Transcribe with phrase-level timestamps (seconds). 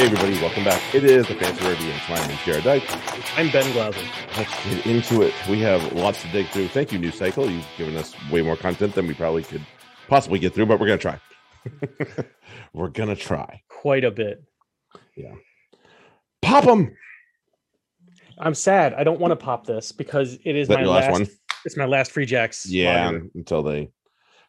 [0.00, 0.94] Hey, everybody, welcome back.
[0.94, 1.92] It is the Fancy Review.
[2.08, 3.38] My name is Jarrod Dyke.
[3.38, 4.00] I'm Ben Glauser.
[4.34, 5.34] Let's get into it.
[5.46, 6.68] We have lots to dig through.
[6.68, 7.50] Thank you, New Cycle.
[7.50, 9.60] You've given us way more content than we probably could
[10.08, 12.24] possibly get through, but we're going to try.
[12.72, 13.60] we're going to try.
[13.68, 14.42] Quite a bit.
[15.18, 15.34] Yeah.
[16.40, 16.96] Pop them.
[18.38, 18.94] I'm sad.
[18.94, 21.28] I don't want to pop this because it is Is my last last, one?
[21.66, 22.64] It's my last free jacks.
[22.64, 23.90] Yeah, until they,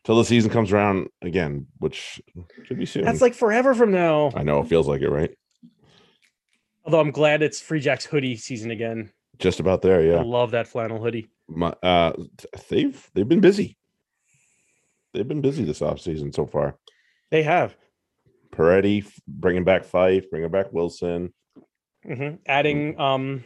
[0.05, 2.21] until the season comes around again, which
[2.63, 3.03] should be soon.
[3.03, 4.31] That's like forever from now.
[4.33, 5.35] I know it feels like it, right?
[6.83, 9.11] Although I'm glad it's free jacks hoodie season again.
[9.39, 10.03] Just about there.
[10.03, 10.17] Yeah.
[10.17, 11.29] I love that flannel hoodie.
[11.47, 12.13] My, uh,
[12.69, 13.77] they've they've been busy.
[15.13, 16.77] They've been busy this off season so far.
[17.29, 17.75] They have.
[18.51, 21.33] Peretti bringing back Fife, bringing back Wilson.
[22.05, 23.43] hmm Adding um,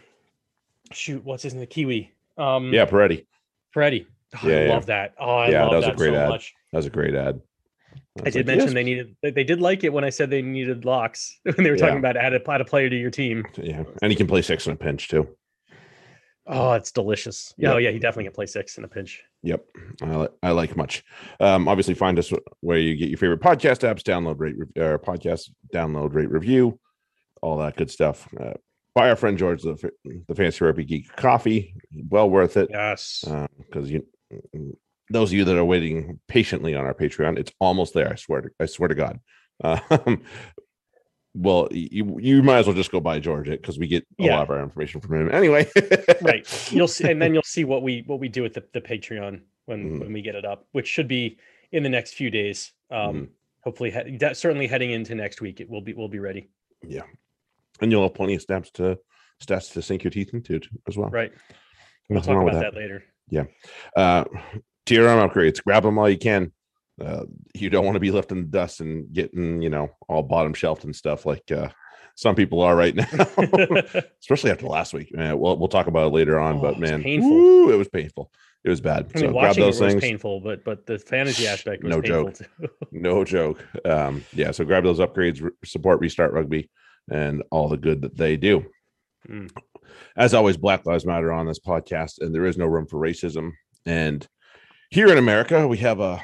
[0.91, 1.61] shoot, what's his name?
[1.61, 2.11] The Kiwi.
[2.37, 3.25] Um, Yeah, Peretti.
[3.71, 4.07] Freddie.
[4.35, 4.73] Oh, Yeah, I yeah.
[4.73, 5.13] love that.
[5.19, 6.29] Oh, I Yeah, love that was a great so ad.
[6.29, 6.53] much.
[6.71, 7.41] That was a great ad.
[8.17, 8.73] I was did like, mention yes.
[8.73, 9.15] they needed.
[9.21, 11.85] They, did like it when I said they needed locks when they were Yeah.
[11.85, 13.45] talking about add a, add a player to your team.
[13.57, 15.27] Yeah, and he can play six in a pinch too.
[16.47, 17.53] Oh, it's delicious.
[17.57, 17.75] Yeah, Yep.
[17.75, 19.21] oh yeah, he definitely can play six in a pinch.
[19.43, 19.65] Yep,
[20.03, 21.03] I, li- I like much.
[21.39, 24.01] Um, obviously, find us where you get your favorite podcast apps.
[24.03, 26.79] Download, rate, re- uh, podcast, download, rate, review,
[27.41, 28.27] all that good stuff.
[28.39, 28.53] Uh,
[28.93, 29.91] buy our friend George the
[30.27, 31.75] the Fantasy Rugby Geek coffee.
[32.09, 33.25] Well worth it Yes.
[33.57, 34.05] because you
[35.09, 38.11] those of you that are waiting patiently on our Patreon, it's almost there.
[38.11, 39.19] I swear to I swear to God.
[39.63, 40.23] Um,
[41.33, 44.23] well, you you might as well just go buy George it because we get a
[44.23, 44.35] Yeah.
[44.37, 45.67] lot of our information from him anyway.
[46.21, 46.71] right.
[46.71, 49.41] You'll see, and then you'll see what we what we do with the, the Patreon
[49.65, 49.99] when Mhm.
[49.99, 51.37] when we get it up, which should be
[51.71, 52.71] in the next few days.
[52.89, 53.27] Um, Mhm.
[53.63, 56.49] hopefully, he- that certainly heading into next week, it will be we'll be ready.
[56.81, 57.03] Yeah,
[57.81, 58.97] and you'll have plenty of stats to
[59.43, 61.09] stats to sink your teeth into as well.
[61.09, 61.33] Right.
[62.09, 62.75] We'll Nothing talk about that.
[62.75, 63.03] later.
[63.29, 63.45] Yeah.
[63.95, 64.23] Uh,
[64.85, 66.51] tier arm upgrades, grab them while you can.
[67.03, 70.23] Uh, you don't want to be left in the dust and getting you know all
[70.23, 71.67] bottom shelved and stuff like uh,
[72.15, 73.05] some people are right now,
[74.21, 75.13] especially after last week.
[75.13, 77.29] Man, we'll we'll talk about it later on, Oh, but man, painful.
[77.29, 78.31] woo, it was painful.
[78.63, 79.11] It was bad.
[79.13, 80.01] I so mean, grab those it was things.
[80.03, 82.35] painful, but but the fantasy aspect was No joke.
[82.91, 83.63] No joke.
[83.85, 86.69] Um, yeah, so grab those upgrades, re- support Restart Rugby,
[87.11, 88.65] and all the good that they do.
[89.29, 89.51] Mm.
[90.15, 93.51] As always, Black Lives Matter on this podcast, and there is no room for racism.
[93.85, 94.25] And
[94.95, 96.23] here in America, we have a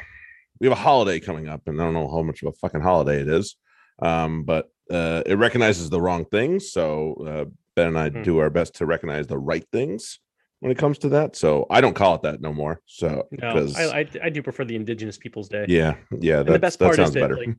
[0.61, 2.79] we have a holiday coming up, and I don't know how much of a fucking
[2.79, 3.57] holiday it is,
[4.01, 6.71] um, but uh, it recognizes the wrong things.
[6.71, 7.45] So uh,
[7.75, 8.23] Ben and I Mm.
[8.23, 10.19] do our best to recognize the right things
[10.61, 11.35] when it comes to that.
[11.35, 12.79] So I don't call it that no more.
[12.85, 15.65] So No, because I, I I do prefer the Indigenous Peoples Day.
[15.67, 17.35] yeah, yeah, and the best that part is sounds that better.
[17.35, 17.57] like,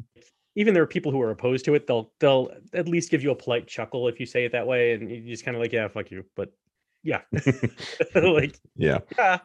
[0.57, 1.87] even there are people who are opposed to it.
[1.87, 4.95] They'll they'll at least give you a polite chuckle if you say it that way,
[4.95, 6.25] and you just kind of like, yeah, fuck you.
[6.37, 6.53] But
[7.03, 7.21] yeah,
[8.15, 9.01] like yeah.
[9.19, 9.39] yeah,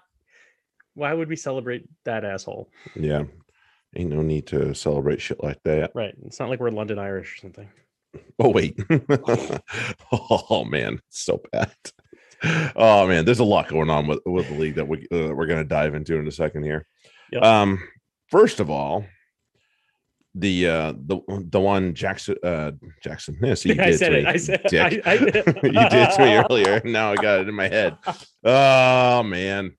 [0.97, 2.69] why would we celebrate that asshole?
[2.96, 3.24] Yeah.
[3.96, 5.91] Ain't no need to celebrate shit like that.
[5.94, 6.16] Right?
[6.25, 7.69] It's not like we're London Irish or something.
[8.40, 8.80] Oh, wait.
[10.12, 11.00] oh, man.
[11.09, 11.75] So bad.
[12.75, 13.25] Oh, man.
[13.25, 15.66] There's a lot going on with, with the league that we, uh, we're going to
[15.68, 16.88] dive into in a second here.
[17.31, 17.44] Yep.
[17.44, 17.80] Um,
[18.30, 19.06] First of all,
[20.36, 21.19] the uh the
[21.50, 22.72] the one Jackson uh
[23.02, 24.24] Jackson yes you I did said it.
[24.24, 25.02] me, I said dick.
[25.06, 27.97] I, I, you did to me earlier now I got it in my head
[28.44, 29.75] oh man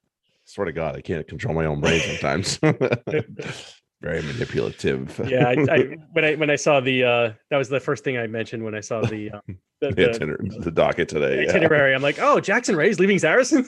[0.58, 2.56] swear to god I can't control my own brain sometimes
[4.00, 7.78] very manipulative yeah, I, I, when I when I saw the uh that was the
[7.78, 9.40] first thing I mentioned when I saw the uh,
[9.80, 11.44] the, the, the the docket today.
[11.44, 11.50] yeah.
[11.50, 11.94] itinerary.
[11.94, 13.64] I'm like, oh, Jackson Wray's leaving Saracen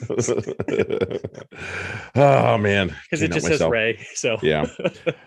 [2.15, 3.61] oh man, because it just says.
[3.61, 4.05] Wray.
[4.15, 4.65] So Yeah,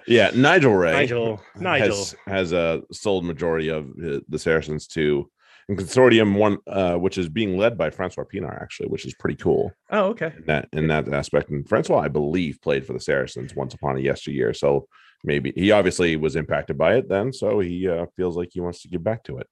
[0.06, 0.30] yeah.
[0.34, 1.96] Nigel Wray, Nigel, Nigel.
[1.96, 5.30] has has uh, sold majority of uh, the Saracens to
[5.68, 9.36] a consortium one, uh, which is being led by Francois Pienaar, actually, which is pretty
[9.36, 10.32] cool Oh, okay.
[10.36, 11.50] in that in that aspect.
[11.50, 14.86] And Francois, I believe, played for the Saracens once upon a yesteryear, so
[15.24, 18.82] maybe he obviously was impacted by it then, so he uh, feels like he wants
[18.82, 19.46] to give back to it.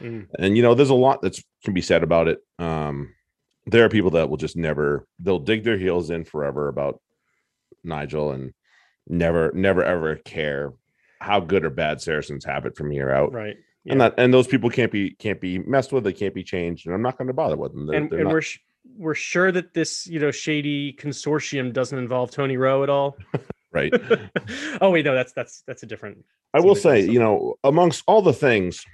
[0.00, 0.26] Mm.
[0.38, 3.14] and you know there's a lot that can be said about it um
[3.66, 6.98] there are people that will just never they'll dig their heels in forever about
[7.84, 8.52] nigel and
[9.06, 10.72] never never ever care
[11.20, 13.56] how good or bad saracens have it from here out Right.
[13.86, 16.86] And that and those people can't be can't be messed with they can't be changed
[16.86, 18.58] and i'm not going to bother with them They're- and, they're and not- we're sh-
[18.96, 23.16] we're sure that this you know shady consortium doesn't involve Tony Rowe at all.
[23.72, 23.92] right
[24.80, 26.24] oh wait, no, that's that's that's a different.
[26.52, 28.84] I will say, you know, amongst all the things,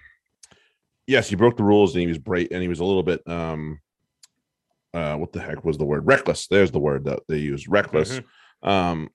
[1.06, 3.26] yes, he broke the rules and he was bright and he was a little bit
[3.26, 3.80] um
[4.94, 6.06] uh what the heck was the word?
[6.06, 6.46] Reckless.
[6.48, 8.20] There's the word that they use, reckless.
[8.20, 8.68] Mhm.
[8.68, 9.08] Um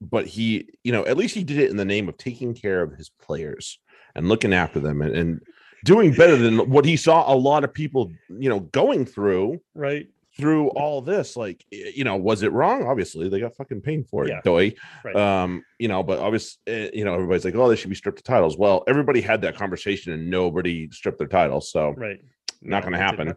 [0.00, 2.82] but he, you know, at least he did it in the name of taking care
[2.82, 3.80] of his players
[4.14, 5.40] and looking after them and, and
[5.84, 9.60] doing better than what he saw a lot of people, you know, going through.
[9.74, 10.08] Right.
[10.36, 12.84] through all this, like you know, was it wrong?
[12.86, 14.40] Obviously, they got fucking paid for it, Yeah.
[14.44, 14.74] doy.
[15.04, 15.14] Right.
[15.14, 18.24] Um, you know, but obviously, you know, everybody's like, oh, they should be stripped of
[18.24, 18.58] titles.
[18.58, 22.18] Well, everybody had that conversation, and nobody stripped their titles, so right.
[22.62, 23.34] not No, going to happen.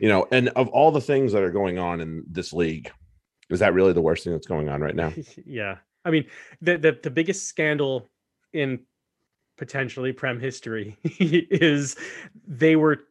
[0.00, 2.90] You know, and of all the things that are going on in this league,
[3.48, 5.12] is that really the worst thing that's going on right now?
[5.46, 5.76] yeah.
[6.04, 6.24] I mean,
[6.62, 8.08] the, the the biggest scandal
[8.52, 8.80] in
[9.60, 11.94] potentially prem history is
[12.48, 13.04] they were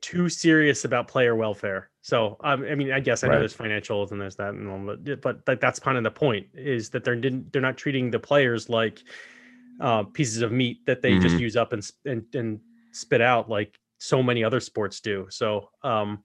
[0.00, 1.90] too serious about player welfare.
[2.02, 3.40] So um, I mean, I guess I know Right.
[3.40, 6.46] there's financials and there's that and all, but but like that's kind of the point
[6.54, 9.02] is that they're didn't they're not treating the players like
[9.80, 12.60] uh, pieces of meat that they just use up and and and
[12.92, 15.26] spit out like so many other sports do.
[15.30, 16.22] So um,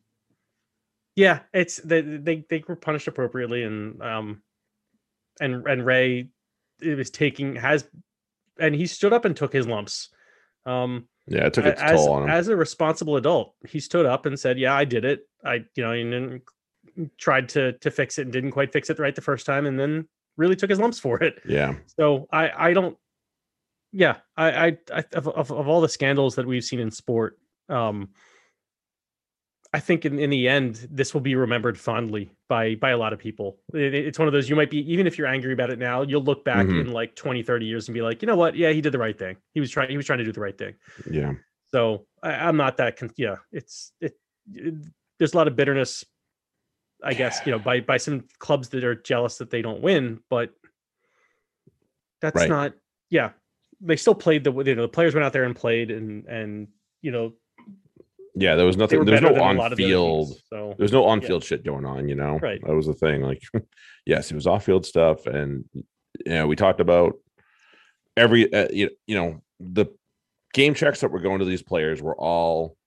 [1.16, 4.44] yeah, it's they they they were punished appropriately and um
[5.42, 6.30] and and Wray
[6.80, 7.86] it was taking has
[8.60, 10.10] and he stood up and took his lumps.
[10.66, 12.30] Um Yeah, it took its as, toll on him.
[12.30, 15.22] as a responsible adult, he stood up and said, "Yeah, I did it.
[15.46, 16.42] I, you know, and then
[17.18, 19.80] tried to to fix it and didn't quite fix it right the first time, and
[19.80, 20.08] then
[20.38, 22.98] really took his lumps for it." yeah, So I I don't,
[23.92, 27.38] yeah, I I, I of, of of all the scandals that we've seen in sport,
[27.70, 28.10] um,
[29.76, 33.12] I think in, in the end this will be remembered fondly by by a lot
[33.14, 33.58] of people.
[33.74, 36.04] It- it's one of those you might be even if you're angry about it now,
[36.04, 36.82] you'll look back Mhm.
[36.82, 38.56] in like 20, 30 years and be like, you know what?
[38.56, 39.38] Yeah, he did the right thing.
[39.54, 40.76] He was trying he was trying to do the right thing.
[41.10, 41.34] yeah,
[41.72, 42.98] So I, I'm not that.
[42.98, 44.16] Con- yeah, it's it,
[44.54, 44.76] it.
[45.18, 46.04] There's a lot of bitterness,
[47.04, 47.42] I guess.
[47.46, 50.54] You know, by by some clubs that are jealous that they don't win, but
[52.22, 52.50] that's Right.
[52.50, 52.74] not.
[53.10, 53.32] Yeah,
[53.82, 54.52] they still played the.
[54.54, 56.68] You know, the players went out there and played, and and
[57.02, 57.34] you know
[58.36, 58.56] yeah.
[58.56, 59.06] There was nothing.
[59.06, 60.28] There was no on lot of the other field.
[60.30, 62.08] teams, So There was no on field shit going on.
[62.08, 62.62] You know, Right.
[62.66, 63.22] That was the thing.
[63.22, 63.42] Like,
[64.06, 65.84] yes, it was off field stuff, and you
[66.26, 67.16] know, we talked about
[68.18, 68.52] every.
[68.52, 69.88] Uh, you, you know, the
[70.54, 72.78] game checks that were going to these players were all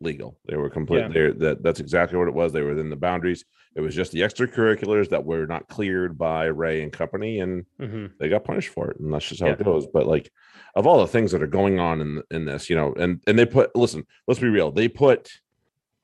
[0.00, 0.38] legal.
[0.48, 1.00] They were complete.
[1.14, 1.30] Yeah.
[1.38, 1.62] That.
[1.62, 2.52] That's exactly what it was.
[2.52, 3.44] They were within the boundaries.
[3.76, 8.12] It was just the extracurriculars that were not cleared by Wray and company, and mhm,
[8.18, 9.52] they got punished for it and that's just how Yeah.
[9.54, 10.30] it goes but like
[10.76, 13.36] of all the things that are going on in in this you know and and
[13.38, 15.28] they put listen let's be real they put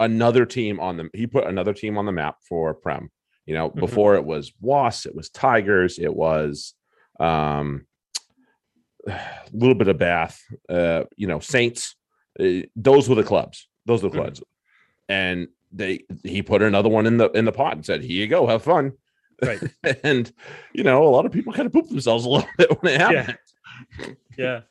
[0.00, 3.08] another team on them he put another team on the map for prem
[3.46, 3.80] you know Mhm.
[3.80, 6.74] before it was Wasps, it was tigers it was
[7.20, 7.86] um
[9.06, 9.20] a
[9.52, 11.94] little bit of bath uh you know saints
[12.40, 14.42] uh, those were the clubs those clubs
[15.08, 18.26] and they he put another one in the in the pot and said here you
[18.26, 18.92] go have fun
[19.42, 19.60] right.
[20.04, 20.32] and
[20.72, 23.00] you know, a lot of people kind of poop themselves a little bit when it
[23.00, 23.22] Yeah.
[23.22, 24.16] happens.
[24.36, 24.60] Yeah.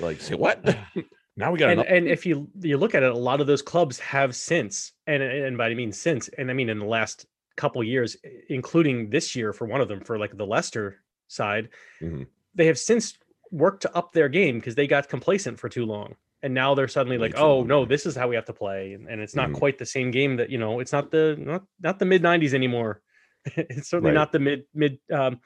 [0.00, 0.62] Like, say what?
[1.36, 3.62] now we got and and if you you look at it, a lot of those
[3.62, 7.24] clubs have since, and and by I mean since, and I mean in the last
[7.56, 8.16] couple years,
[8.50, 10.98] including this year for one of them, for like the Leicester
[11.28, 11.70] side,
[12.02, 12.26] Mhm.
[12.54, 13.16] they have since
[13.50, 16.88] worked to up their game because they got complacent for too long, and now they're
[16.88, 19.50] suddenly like, oh no, this is how we have to play, and, and it's not
[19.50, 19.54] Mhm.
[19.54, 22.54] quite the same game that you know, it's not the not not the mid '90s
[22.54, 23.02] anymore.
[23.56, 24.14] it's certainly Right.
[24.18, 25.40] not the mid mid um,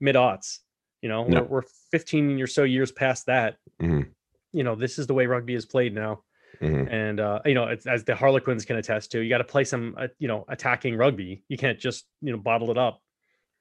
[0.00, 0.58] mid aughts.
[1.02, 1.42] You know, No.
[1.42, 1.62] we're, we're
[1.92, 3.56] 15 or so years past that.
[3.80, 4.08] Mhm.
[4.52, 6.24] You know, this is the way rugby is played now
[6.60, 6.90] Mhm.
[6.90, 9.62] and uh, you know, it's, as the Harlequins can attest to, you got to play
[9.64, 11.44] some, uh, you know, attacking rugby.
[11.48, 13.00] You can't just, you know, bottle it up.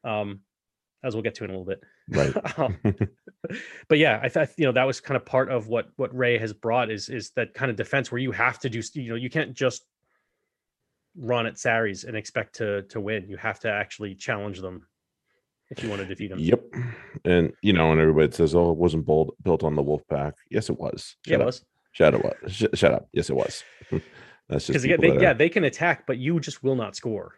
[0.04, 0.42] Um,
[1.08, 1.82] as we'll get to in a little bit.
[2.10, 2.34] Right.
[2.58, 2.78] Um,
[3.88, 6.38] but yeah, I thought you know that was kind of part of what what Wray
[6.38, 9.16] has brought is is that kind of defense where you have to do, you know,
[9.16, 9.86] you can't just
[11.16, 13.30] run at Sarries and expect to to win.
[13.30, 14.88] You have to actually challenge them
[15.70, 16.40] if you want to defeat them.
[16.40, 16.64] Yep.
[17.26, 20.34] And you know, and everybody says, "Oh, it wasn't bold, built on the wolf pack."
[20.50, 21.16] Yes, it was.
[21.26, 21.46] Yeah, Shut it up.
[21.46, 22.36] was Shut up.
[22.48, 23.10] Sh- shut up.
[23.14, 23.64] Yes, it was.
[24.50, 27.36] That's just because they, that yeah they can attack, but you just will not score.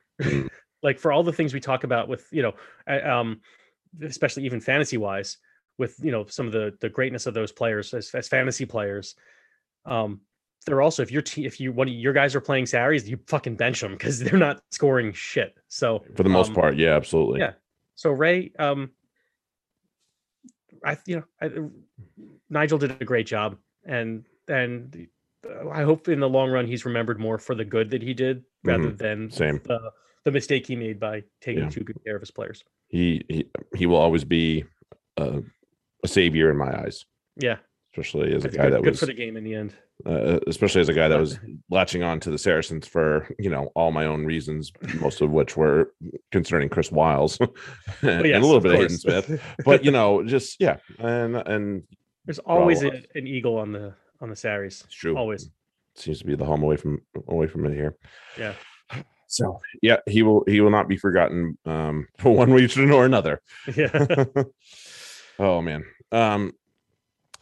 [0.82, 2.54] Like for all the things we talk about with you know
[2.88, 3.42] uh, um
[4.02, 5.38] especially even fantasy wise
[5.78, 9.16] with you know some of the the greatness of those players as, as fantasy players
[9.86, 10.22] um
[10.66, 13.18] they're also if your team if you one of your guys are playing Sarries, you
[13.28, 16.76] fucking bench them because they're not scoring shit so for the most um, part.
[16.78, 17.40] Yeah, absolutely.
[17.40, 17.54] yeah.
[17.96, 18.92] so Wray um
[20.86, 21.50] i you know I,
[22.50, 25.08] nigel did a great job and and
[25.46, 28.14] uh, i hope in the long run he's remembered more for the good that he
[28.14, 29.60] did rather than Same.
[29.66, 29.92] the
[30.26, 31.70] the mistake he made by taking Yeah.
[31.70, 32.64] too good care of his players.
[32.88, 33.46] He he
[33.76, 34.66] he will always be
[35.18, 35.42] a,
[36.04, 37.58] a savior in my eyes, Yeah,
[37.94, 39.74] especially as a guy good, that good was for the game in the end.
[40.06, 43.72] uh, especially as a guy that was latching on to the Saracens for you know
[43.76, 45.94] all my own reasons, most of which were
[46.32, 47.50] concerning Chris Wyles and,
[48.02, 48.98] But and a little of bit of Hayden.
[48.98, 49.42] Smith.
[49.66, 51.84] But you know, just yeah, and and
[52.26, 54.82] There's always Well, a, an eagle on the on the Sarries.
[54.86, 55.16] it's true.
[55.16, 55.50] Always.
[55.96, 57.96] seems to be the home away from away from it here.
[58.38, 58.54] Yeah.
[59.30, 63.42] So yeah, he will he will not be forgotten um, for one reason or another.
[63.76, 64.26] Yeah.
[65.40, 65.86] oh man.
[66.12, 66.54] Um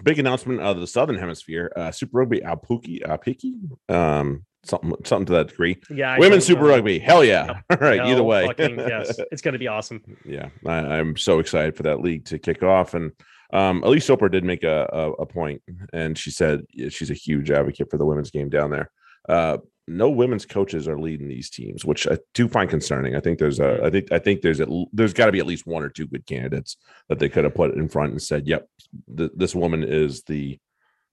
[0.04, 1.72] big announcement out of the southern hemisphere.
[1.76, 3.54] Uh Super Rugby Alpuki Apiki
[3.90, 5.78] um something something to that degree.
[5.90, 6.70] Yeah, I Women's Super know.
[6.70, 7.62] Rugby, hell yeah!
[7.70, 10.04] All right, either way, fucking yes, it's going to be awesome.
[10.26, 12.94] yeah, I, I'm so excited for that league to kick off.
[12.94, 13.12] And
[13.54, 15.62] um, Elise Soper did make a, a, a point,
[15.94, 18.92] and she said she's a huge advocate for the women's game down there.
[19.28, 23.16] Uh, no women's coaches are leading these teams, which I do find concerning.
[23.16, 25.46] I think there's a, I think, I think there's a, there's got to be at
[25.46, 26.76] least one or two good candidates
[27.08, 28.68] that they could have put in front and said, "Yep,
[29.16, 30.60] th- this woman is the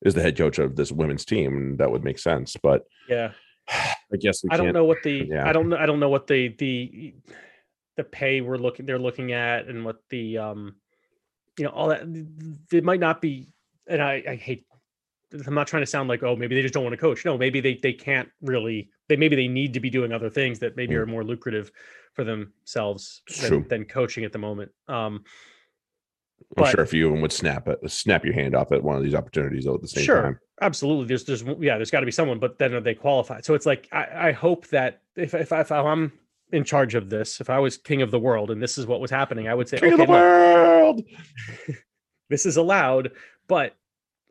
[0.02, 2.57] is the head coach of this women's team," and that would make sense.
[2.61, 3.33] But Yeah,
[3.69, 5.49] I guess we I don't know what the yeah.
[5.49, 7.14] I don't know I don't know what the the
[7.97, 10.75] the pay we're looking they're looking at and what the um
[11.57, 12.02] you know all that
[12.73, 13.52] it might not be
[13.87, 14.66] and I I hate
[15.47, 17.37] I'm not trying to sound like oh maybe they just don't want to coach no
[17.37, 20.76] maybe they they can't really they maybe they need to be doing other things that
[20.76, 20.99] maybe Mm.
[20.99, 21.71] are more lucrative
[22.14, 25.25] for themselves than, than coaching at the moment um
[26.57, 28.97] I'm but- sure if you even would snap it, snap your hand off at one
[28.97, 30.23] of these opportunities though at the same Sure.
[30.23, 30.38] time.
[30.61, 33.55] absolutely there's there's yeah there's got to be someone but then are they qualified so
[33.55, 36.12] it's like i i hope that if if, I- if i'm
[36.53, 39.00] in charge of this if i was king of the world and this is what
[39.00, 41.03] was happening i would say King okay of the world.
[42.31, 43.11] this is allowed
[43.49, 43.75] but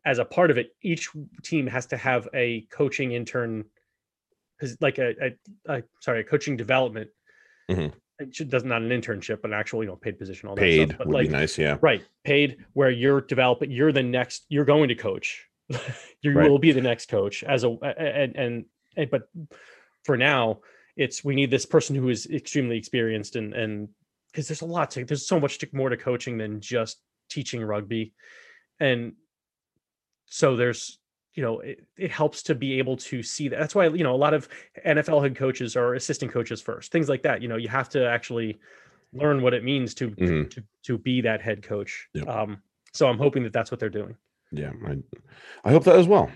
[0.06, 1.10] as a part of it each
[1.44, 3.64] team has to have a coaching intern
[4.80, 5.14] like a,
[5.68, 7.10] a, a sorry a coaching development
[7.70, 7.94] Mhm.
[8.20, 10.62] it should does not an internship but an actual you know paid position all that
[10.62, 10.98] Paid stuff.
[11.00, 11.58] but would like be nice.
[11.58, 11.78] Yeah.
[11.82, 15.48] right paid where you're developing you're the next you're going to coach
[16.22, 16.50] you Right.
[16.50, 18.66] will be the next coach as a a- and, and
[18.98, 19.24] and but
[20.04, 20.60] for now
[20.98, 23.90] it's we need this person who is extremely experienced and and
[24.32, 26.98] because there's a lot to there's so much to, more to coaching than just
[27.30, 28.14] teaching rugby
[28.80, 29.14] and
[30.26, 31.00] so there's
[31.34, 34.14] you know it, it helps to be able to see that that's why you know
[34.14, 34.48] a lot of
[34.86, 38.08] nfl head coaches are assistant coaches first things like that you know you have to
[38.08, 38.60] actually
[39.14, 40.50] learn what it means to Mhm.
[40.52, 42.28] to to be that head coach Yep.
[42.28, 42.62] um
[42.94, 44.16] so i'm hoping that that's what they're doing
[44.52, 44.72] Yeah.
[44.88, 44.98] I,
[45.66, 46.30] I hope that as well.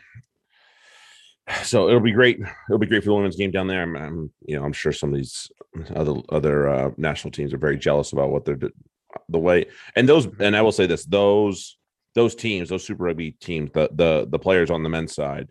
[1.64, 2.40] So it'll be great.
[2.68, 3.82] It'll be great for the women's game down there.
[3.84, 5.50] I'm, I'm you know, I'm sure some of these
[5.96, 8.60] other other uh, national teams are very jealous about what they're
[9.30, 10.28] the way and those.
[10.40, 11.77] And I will say this: those
[12.18, 15.48] those teams, those Super Rugby teams, the the the players on the men's side,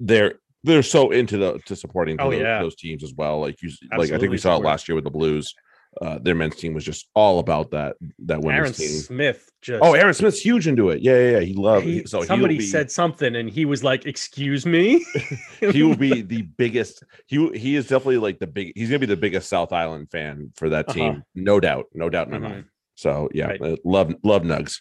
[0.00, 0.34] they're
[0.64, 2.60] they're so into the to supporting Oh, those, yeah.
[2.62, 3.40] those teams as well.
[3.40, 5.54] Like you, like I think Absolutely we saw it last year with the Blues.
[6.00, 8.88] Uh, their men's team was just all about that that women's aaron team.
[8.88, 11.02] smith just Oh, Aaron Smith's huge into it.
[11.02, 11.40] Yeah, yeah, yeah.
[11.40, 11.84] He loved.
[11.84, 15.04] he- so somebody be- said something and he was like excuse me
[15.60, 17.04] he will be the biggest.
[17.26, 18.72] He he is definitely like the big.
[18.74, 20.94] He's gonna be the biggest South Island fan for that Uh-huh.
[20.98, 22.50] team, no doubt, no doubt in my Mhm.
[22.50, 22.64] mind.
[22.94, 23.60] So yeah, Right.
[23.60, 24.80] uh, love love Nugs.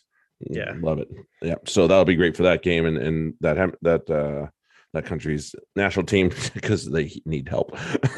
[0.50, 0.74] Yeah.
[0.82, 1.08] love it.
[1.42, 4.48] Yeah, so that'll be great for that game and and that that uh
[4.94, 7.72] that country's national team because they need help.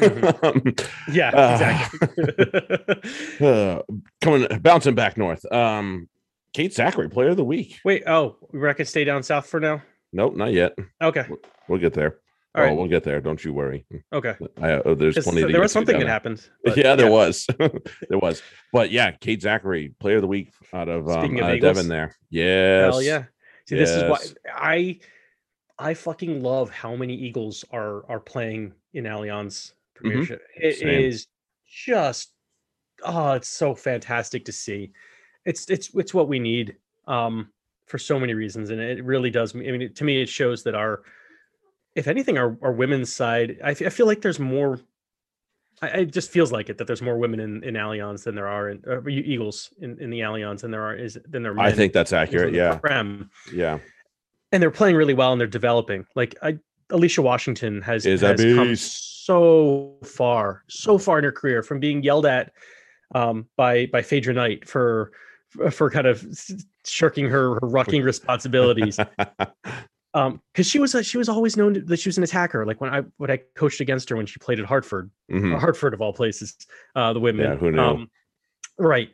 [1.12, 3.82] yeah Uh, exactly uh,
[4.20, 5.44] coming bouncing back north.
[5.52, 6.08] Um,
[6.52, 7.78] Kate Zackary, Player of the Week.
[7.84, 10.72] wait oh we reckon stay down south for now Nope, not yet.
[11.02, 11.26] okay
[11.68, 12.18] We'll get there.
[12.56, 12.76] All oh, right.
[12.76, 13.20] we'll get there.
[13.20, 13.84] Don't you worry.
[14.12, 15.50] okay I, uh, there's 'Cause plenty.
[15.50, 17.46] there was something that happened but yeah, there was.
[17.58, 18.42] there was.
[18.72, 21.56] But yeah, Kate Zackary, player of the week out of um, Speaking of uh.
[21.58, 22.14] Devon there.
[22.30, 22.92] Yes.
[22.92, 23.24] Hell yeah.
[23.66, 24.18] See, this is why
[24.54, 25.00] I
[25.78, 30.42] I fucking love how many Eagles are are playing in Allianz Premiership.
[30.56, 30.88] It Mm-hmm.
[30.88, 31.04] Same.
[31.04, 31.26] is
[31.66, 32.30] just
[33.04, 34.92] oh, it's so fantastic to see.
[35.44, 36.76] It's it's it's what we need
[37.08, 37.50] um
[37.86, 39.54] for so many reasons, and it really does.
[39.54, 41.02] I mean, it- to me, it shows that our,
[41.94, 43.58] if anything, our our women's side.
[43.62, 44.80] I, feel like there's more.
[45.82, 48.48] I, it just feels like it that there's more women in in Allianz than there
[48.48, 51.52] are in uh, Eagles in, in the Allianz than there are is than there.
[51.52, 52.54] Are I think that's accurate.
[52.54, 52.76] Yeah.
[52.76, 53.78] Prem Yeah.
[54.52, 56.06] and they're playing really well and they're developing.
[56.14, 56.58] Like I,
[56.90, 62.02] Alycia Washington has, Is has come so far, so far in her career from being
[62.02, 62.52] yelled at
[63.14, 65.12] um, by by Phaedra Knight for
[65.70, 66.26] for kind of
[66.84, 68.98] shirking her, her rucking responsibilities.
[70.14, 72.64] Um, because she was a, she was always known to, that she was an attacker.
[72.64, 75.58] Like when I when I coached against her when she played at Hartford, Mhm.
[75.58, 76.56] Hartford of all places,
[76.94, 77.46] uh, the women.
[77.46, 77.80] Yeah, who knew?
[77.80, 78.10] Um,
[78.78, 79.10] right.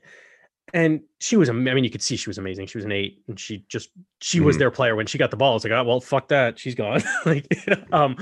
[0.74, 2.66] And she was, I mean, you could see she was amazing.
[2.68, 3.90] She was an eight, and she just,
[4.20, 4.58] she was Mhm.
[4.60, 5.56] their player when she got the ball.
[5.56, 7.02] It's like, oh, well, fuck that, she's gone.
[7.26, 7.46] like,
[7.92, 8.16] um,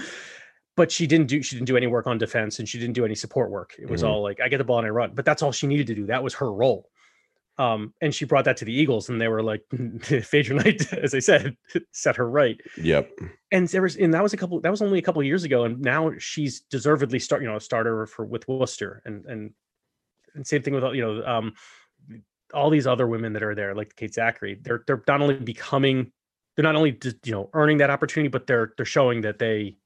[0.77, 3.05] but she didn't do, she didn't do any work on defense, and she didn't do
[3.05, 3.75] any support work.
[3.79, 4.09] It was Mhm.
[4.09, 5.11] all like, I get the ball and I run.
[5.15, 6.07] But that's all she needed to do.
[6.07, 6.89] That was her role.
[7.59, 9.63] Um, and she brought that to the Eagles, and they were like,
[10.03, 11.57] Phaedra Knight, as I said,
[11.93, 13.11] set her right Yep.
[13.51, 15.43] and there was and that was a couple that was only a couple of years
[15.45, 19.53] ago and now she's deservedly start you know a starter for with Worcester and and
[20.35, 21.55] and same thing with all- you know um
[22.55, 26.13] all these other women that are there like Kate Zackary they're they're not only becoming
[26.55, 29.77] they're not only just, you know earning that opportunity but they're they're showing that they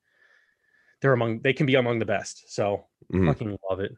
[1.01, 3.27] they're among they can be among the best so Mhm.
[3.29, 3.93] fucking love it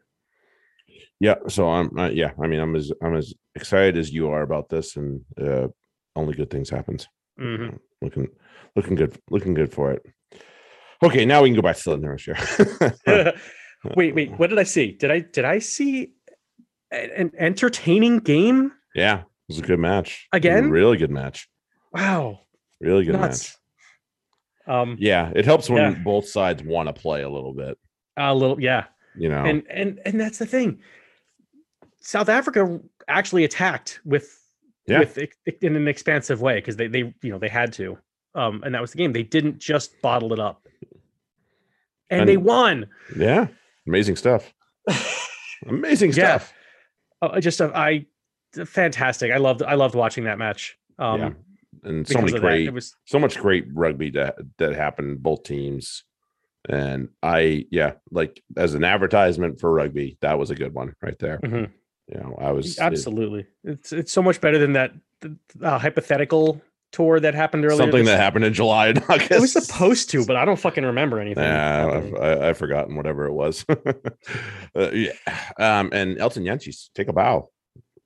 [1.19, 1.35] Yeah.
[1.47, 1.97] So I'm.
[1.97, 2.31] Uh, yeah.
[2.41, 5.67] I mean, I'm as I'm as excited as you are about this, and uh,
[6.15, 7.07] only good things happens.
[7.39, 7.79] Mhm.
[8.01, 8.27] Looking,
[8.75, 9.17] looking good.
[9.29, 10.05] Looking good for it.
[11.03, 13.33] Okay, now we can go back to the news here.
[13.95, 14.31] wait, wait.
[14.39, 14.91] What did I see?
[14.93, 16.11] Did I did I see
[16.91, 18.71] an entertaining game?
[18.95, 20.27] yeah, it was a good match.
[20.31, 20.69] Again?
[20.69, 21.47] really good match.
[21.93, 22.41] Wow,
[22.81, 23.55] Really good match.
[24.67, 25.99] Um, Yeah, it helps when Yeah.
[26.03, 27.77] both sides want to play a little bit.
[28.17, 28.85] a little, yeah,
[29.17, 30.79] You know, and and and that's the thing.
[32.01, 34.39] South Africa actually attacked with
[34.87, 34.99] Yeah.
[34.99, 35.17] with
[35.61, 37.97] in an expansive way because they they you know they had to,
[38.35, 39.13] um, and that was the game.
[39.13, 40.67] They didn't just bottle it up,
[42.09, 42.87] and, they won.
[43.17, 43.47] yeah,
[43.87, 44.53] amazing stuff.
[45.67, 46.37] Amazing Yeah.
[46.37, 46.53] stuff.
[47.21, 48.05] Uh, just uh, I
[48.65, 49.31] fantastic.
[49.31, 50.77] I loved I loved watching that match.
[50.99, 51.29] Um, yeah,
[51.83, 52.41] and so many that.
[52.41, 56.03] great, It was so much great rugby that that happened both teams.
[56.67, 61.17] And I, yeah, like as an advertisement for rugby, that was a good one right
[61.19, 61.39] there.
[61.39, 61.69] mhm,
[62.07, 63.45] You know, I was it- absolutely.
[63.63, 64.91] It's it's so much better than that
[65.61, 67.77] uh, hypothetical tour that happened earlier.
[67.77, 69.31] something that happened in July and August.
[69.31, 71.43] It was supposed to, but I don't fucking remember anything.
[71.43, 71.87] Yeah.
[71.87, 73.65] I've, I, I've forgotten whatever it was.
[73.69, 75.11] uh, yeah.
[75.59, 77.49] Um, and Elton Jantjies, take a bow.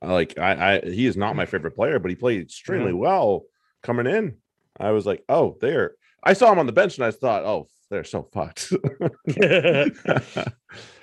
[0.02, 3.44] Like I, I, he is not my favorite player, but he played extremely well
[3.84, 4.38] coming in.
[4.80, 5.94] I was like, oh, there.
[6.24, 8.72] I saw him on the bench, and I thought, oh, they're so fucked.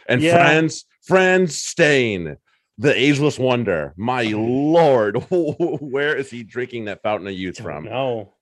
[0.08, 0.34] and Yeah.
[0.36, 2.36] Frans, Frans Steyn,
[2.78, 3.94] the ageless wonder.
[3.96, 7.84] My lord, where is he drinking that fountain of youth from?
[7.84, 8.34] No,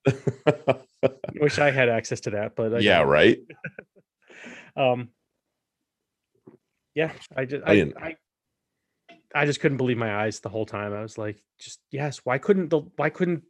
[1.40, 3.08] wish I had access to that, but I yeah, don't.
[3.08, 3.38] right.
[4.76, 5.08] Um,
[6.94, 8.16] yeah, I just I I, didn't- I,
[9.34, 10.92] I just couldn't believe my eyes the whole time.
[10.92, 13.42] I was like, just yes, why couldn't the why couldn't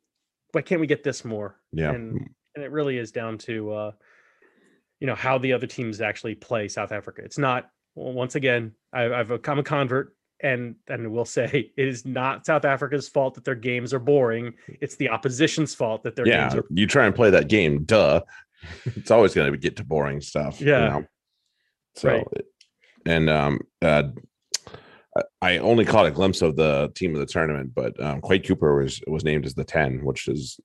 [0.52, 1.58] why can't we get this more?
[1.72, 1.90] Yeah.
[1.92, 3.90] and and it really is down to uh,
[5.04, 7.20] you know how the other teams actually play South Africa.
[7.22, 8.72] It's not well, once again.
[8.90, 13.34] I, I've become a convert, and and will say it is not South Africa's fault
[13.34, 14.54] that their games are boring.
[14.80, 16.64] It's the opposition's fault that their yeah, games are.
[16.70, 18.22] you try and play that game, duh.
[18.96, 20.58] It's always going to get to boring stuff.
[20.58, 20.88] you Yeah.
[20.88, 21.04] know?
[21.96, 22.26] So, Right.
[23.04, 24.04] and um, uh,
[25.40, 29.00] I- only caught a glimpse of the team of the tournament, but um, Cooper was
[29.06, 30.58] was named as the ten, which is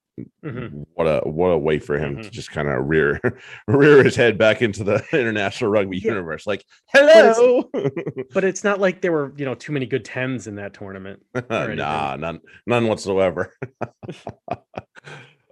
[0.43, 0.85] Mhm.
[0.95, 2.31] what a what a way for him to Mhm.
[2.31, 3.19] just kind of rear
[3.67, 6.11] rear his head back into the international rugby Yeah.
[6.11, 6.47] universe.
[6.47, 7.69] Like, hello.
[8.33, 11.23] But it's not like there were you know too many good tens in that tournament.
[11.49, 13.53] nah, none, none whatsoever.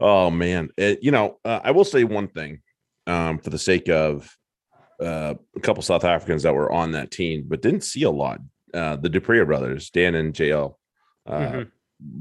[0.02, 2.62] oh man, It- you know, uh, I will say one thing,
[3.06, 4.30] um, for the sake of
[5.02, 8.40] uh, a couple South Africans that were on that team, but didn't see a lot.
[8.78, 10.78] Uh, the du Preez brothers, Dan and JL.
[11.26, 11.72] Uh, Mhm.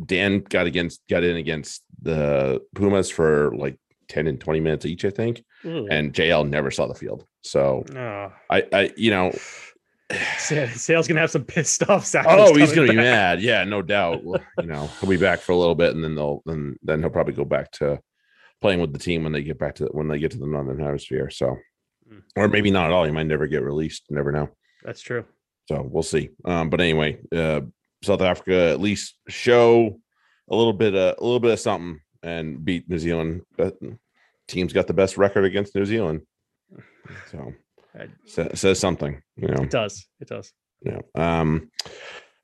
[0.06, 5.04] Dan got against, got in against the Pumas for like ten and twenty minutes each,
[5.04, 5.86] I think, Ugh.
[5.90, 7.26] and JL never saw the field.
[7.42, 8.32] So Ah.
[8.50, 9.32] I, I, you know,
[10.38, 12.10] Sale's gonna have some pissed off.
[12.26, 13.42] Oh, he's gonna be mad.
[13.42, 14.24] Yeah, no doubt.
[14.24, 17.00] Well, you know, he'll be back for a little bit, and then they'll then then
[17.00, 18.00] he'll probably go back to
[18.62, 20.78] playing with the team when they get back to when they get to the Northern
[20.78, 21.28] Hemisphere.
[21.30, 21.56] So,
[22.10, 22.22] Mm.
[22.36, 23.04] or maybe not at all.
[23.04, 24.04] He might never get released.
[24.10, 24.48] Never know.
[24.84, 25.24] That's true.
[25.66, 26.30] So we'll see.
[26.44, 27.62] Um, but anyway, uh,
[28.02, 29.98] South Africa at least show
[30.48, 33.42] a little bit uh, a little bit of something and beat New Zealand.
[33.56, 33.76] But
[34.48, 36.22] team's got the best record against New Zealand.
[37.30, 37.52] So
[37.98, 39.62] I- sa- says something, you know.
[39.64, 40.06] It does.
[40.20, 40.52] It does.
[40.82, 41.00] Yeah.
[41.14, 41.70] Um,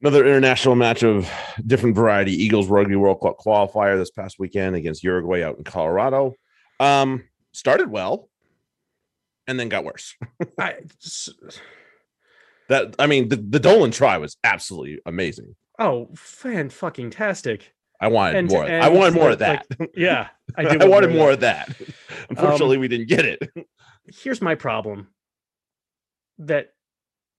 [0.01, 1.31] another international match of
[1.67, 2.33] different variety.
[2.33, 6.35] Eagles Rugby World Cup qualifier this past weekend against Uruguay out in Colorado.
[6.81, 8.29] Um, started well,
[9.47, 10.15] and then got worse.
[10.59, 10.77] I
[12.69, 15.55] That I mean, the, the Dolan try was absolutely amazing.
[15.79, 17.73] oh fan fucking tastic.
[18.01, 18.65] I wanted to more.
[18.65, 19.91] I wanted more of like- that.
[19.97, 21.69] Yeah, I I, wanted more that.
[21.69, 21.95] of that.
[22.31, 23.53] Unfortunately, we didn't get it.
[24.07, 25.09] Here's my problem.
[26.39, 26.73] That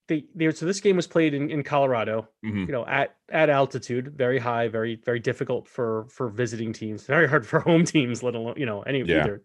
[0.07, 2.29] they they so this game was played in, in Colorado.
[2.45, 2.67] Mhm.
[2.67, 7.05] You know, at at altitude, very high, very very difficult for for visiting teams.
[7.05, 9.23] Very hard for home teams, let alone you know any of Yeah.
[9.23, 9.43] either.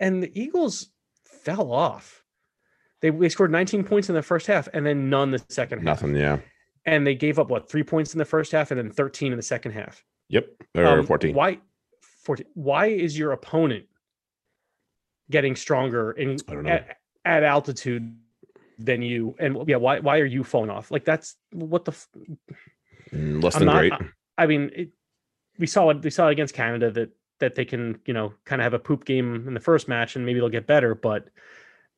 [0.00, 0.88] And the Eagles
[1.24, 2.22] fell off.
[3.00, 5.84] They, they scored 19 points in the first half and then none the second half.
[6.02, 6.16] Nothing.
[6.16, 6.38] Yeah.
[6.84, 9.36] and they gave up what three points in the first half and then 13 in
[9.36, 10.02] the second half.
[10.30, 10.46] Yep.
[10.74, 11.34] Or Um, fourteen.
[11.34, 11.58] Why
[12.24, 12.46] 14?
[12.54, 13.84] Why is your opponent
[15.30, 18.14] getting stronger in I at, at altitude
[18.78, 19.34] than you?
[19.38, 20.90] And yeah, why why are you falling off?
[20.90, 22.08] Like that's what the f-
[23.12, 23.92] Mm, Less I'm than not- great.
[24.36, 24.90] I mean, it,
[25.58, 28.60] we saw it we saw it against Canada that that they can, you know, kind
[28.60, 31.28] of have a poop game in the first match and maybe they'll get better, but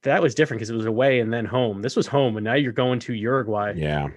[0.03, 1.83] that was different because it was away and then home.
[1.83, 4.09] This was home and now you're going to Uruguay yeah.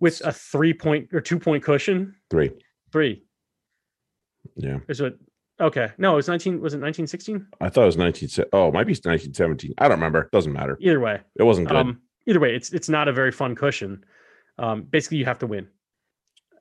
[0.00, 2.14] with a 3 point or 2 point cushion.
[2.30, 2.50] Three.
[2.92, 3.22] 3.
[4.56, 4.78] Yeah.
[4.88, 5.14] Is what?
[5.60, 6.60] Okay, no, it was nineteen.
[6.60, 7.48] Was it nineteen sixteen?
[7.60, 8.28] I thought it was 19.
[8.28, 9.74] se- Oh, it might be 1917.
[9.78, 10.28] I don't remember.
[10.32, 10.78] Doesn't matter.
[10.80, 11.76] Either way, It wasn't good.
[11.76, 14.04] um, either way, it's it's not a very fun cushion.
[14.56, 15.66] Um, basically, you have to win.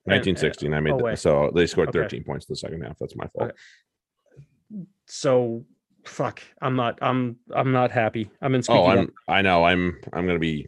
[0.07, 0.73] And- 1916.
[0.73, 1.99] I made oh, the, so they scored Okay.
[1.99, 2.97] 13 points in the second half.
[2.99, 3.51] That's my fault.
[3.51, 4.85] Okay.
[5.05, 5.65] So,
[6.07, 6.97] fuck, I'm not.
[7.01, 7.37] I'm.
[7.53, 8.29] I'm not happy.
[8.41, 8.61] I'm in.
[8.69, 9.11] Oh, I'm.
[9.27, 9.63] I know.
[9.63, 9.99] I'm.
[10.13, 10.67] I'm gonna be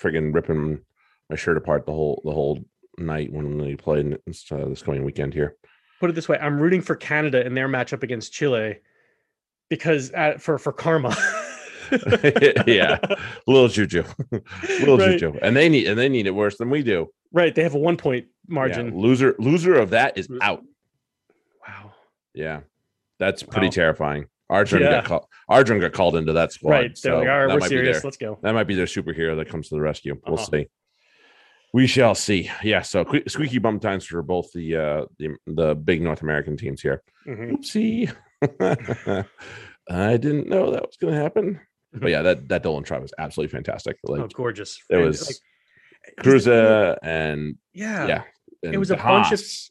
[0.00, 0.80] friggin' ripping
[1.28, 2.58] my shirt apart the whole the whole
[2.98, 5.56] night when we play uh, this coming weekend here.
[6.00, 8.78] put it this way i'm rooting for canada in their matchup against chile
[9.70, 11.16] because uh, for for karma
[12.66, 12.98] yeah,
[13.46, 14.04] little juju,
[14.80, 15.18] little Right.
[15.18, 17.08] juju, and they need and they need it worse than we do.
[17.32, 20.62] right they have a one point Yeah, margin loser loser of that is out.
[21.66, 21.92] wow
[22.34, 22.60] Yeah,
[23.18, 23.72] that's pretty Wow.
[23.72, 24.26] terrifying.
[24.50, 24.90] Arjun Yeah.
[24.90, 25.24] got called.
[25.48, 26.70] Arjun got called into that squad.
[26.72, 29.48] right so like right that we're serious let's go that might be their superhero that
[29.48, 30.20] comes to the rescue.
[30.26, 30.50] We'll Uh-huh.
[30.50, 30.66] see.
[31.72, 32.50] We shall see.
[32.64, 32.82] Yeah.
[32.82, 37.02] So squeaky bum times for both the uh the, the big North American teams here.
[37.26, 37.52] Mhm.
[37.52, 38.12] Oopsie.
[39.88, 41.60] I didn't know that was going to happen.
[41.92, 43.96] But yeah, that that Dolan try was absolutely fantastic.
[44.04, 48.22] Like oh gorgeous it was like, Cruza and yeah yeah,
[48.62, 49.70] and was a bunch of- Haas,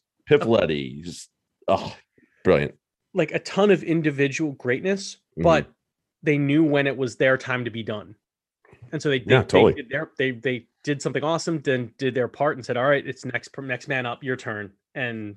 [1.03, 1.29] just
[1.69, 1.95] oh,
[2.43, 2.75] brilliant.
[3.13, 5.43] Like a ton of individual greatness Mhm.
[5.43, 5.67] but
[6.21, 8.15] they knew when it was their time to be done
[8.91, 9.73] and so they, they, Yeah, totally.
[9.73, 12.85] they did their they they did something awesome then did their part and said all
[12.87, 15.35] right it's next next man up your turn and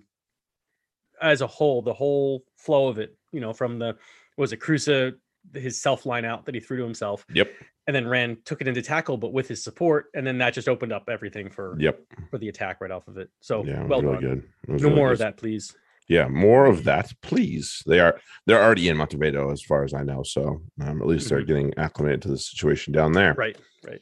[1.21, 3.97] as a whole the whole flow of it you know from the
[4.37, 5.15] was it Cruza
[5.55, 7.51] his self line out that he threw to himself Yep.
[7.87, 10.69] and then ran took it into tackle but with his support and then that just
[10.69, 12.01] opened up everything for Yep.
[12.31, 14.49] for the attack right off of it so Yeah, it well really done good.
[14.69, 15.13] No really more good.
[15.15, 15.77] of that please
[16.09, 17.83] Yeah, more of that, please.
[17.87, 20.23] They are they're already in Montevideo, as far as I know.
[20.23, 21.47] So um, at least they're Mhm.
[21.47, 23.35] getting acclimated to the situation down there.
[23.35, 24.01] right right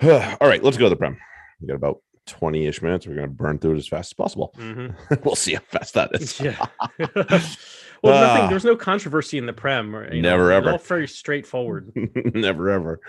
[0.40, 1.18] All right, let's go to the prem.
[1.60, 3.06] We got about 20-ish minutes.
[3.06, 4.52] We're gonna burn through it as fast as possible.
[4.56, 4.88] hmm
[5.24, 6.40] we'll see how fast that is.
[6.40, 6.56] Yeah.
[6.98, 8.44] well, nothing.
[8.44, 8.46] Ah.
[8.48, 9.94] There's no controversy in the prem.
[9.94, 10.72] Or, you know, Never, it's ever.
[10.72, 11.92] All very straightforward.
[12.34, 13.00] Never ever.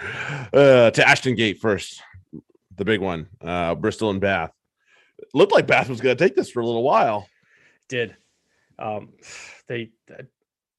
[0.53, 2.01] Uh, to Ashton Gate first,
[2.75, 3.27] the big one.
[3.41, 4.51] Uh, Bristol and Bath.
[5.33, 7.27] Looked like Bath was going to take this for a little while.
[7.89, 8.15] Did
[8.79, 9.09] um,
[9.67, 9.91] they?
[10.11, 10.23] Uh,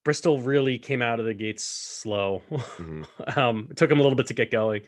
[0.05, 2.43] Bristol really came out of the gates slow.
[2.51, 3.07] Mhm.
[3.37, 4.83] um, it took them a little bit to get going.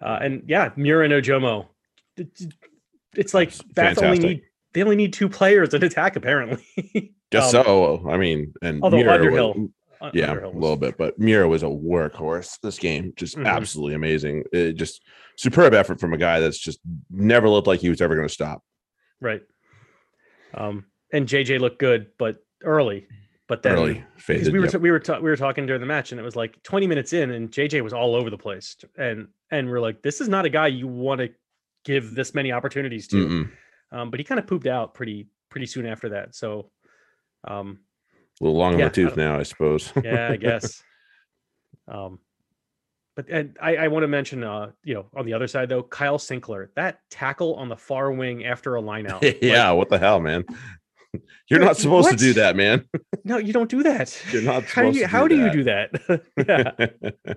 [0.00, 1.66] Uh, and yeah, Mura and Ojomo.
[2.16, 2.54] it- it-
[3.14, 4.42] It's like That's Bath only need
[4.72, 6.62] they only need two players in attack apparently.
[7.32, 8.08] Just Um, so.
[8.10, 9.68] I mean, and although Mira Underhill- was-
[10.02, 13.14] Un- yeah, Underhill a little bit, but Mira was a workhorse this game.
[13.16, 13.46] Just Mhm.
[13.46, 14.44] absolutely amazing.
[14.52, 15.02] It just
[15.36, 16.78] superb effort from a guy that's just
[17.10, 18.62] never looked like he was ever going to stop.
[19.20, 19.42] right.
[20.52, 23.06] Um, and JJ looked good, but early.
[23.48, 24.52] But then Early faded.
[24.52, 24.74] we were yep.
[24.80, 27.12] we were ta- we were talking during the match, and it was like 20 minutes
[27.12, 30.44] in, and JJ was all over the place, and and we're like, this is not
[30.44, 31.28] a guy you want to
[31.84, 33.48] give this many opportunities to.
[33.92, 36.34] Um, but he kind of pooped out pretty pretty soon after that.
[36.34, 36.70] So,
[37.46, 37.78] um,
[38.40, 39.92] a little long in the tooth don't- now, I suppose.
[40.04, 40.82] yeah, I guess.
[41.86, 42.18] um,
[43.14, 45.82] but and I, I want to mention, uh, you know, on the other side though,
[45.84, 49.22] Kyle Sinckler, that tackle on the far wing after a line out.
[49.22, 50.44] like, yeah, what the hell, man?
[51.50, 52.84] You're not supposed to do that, man.
[53.24, 54.16] no, you don't do that.
[54.32, 55.92] You're not How do you how do do you that.
[56.36, 56.94] do that?
[57.26, 57.34] yeah.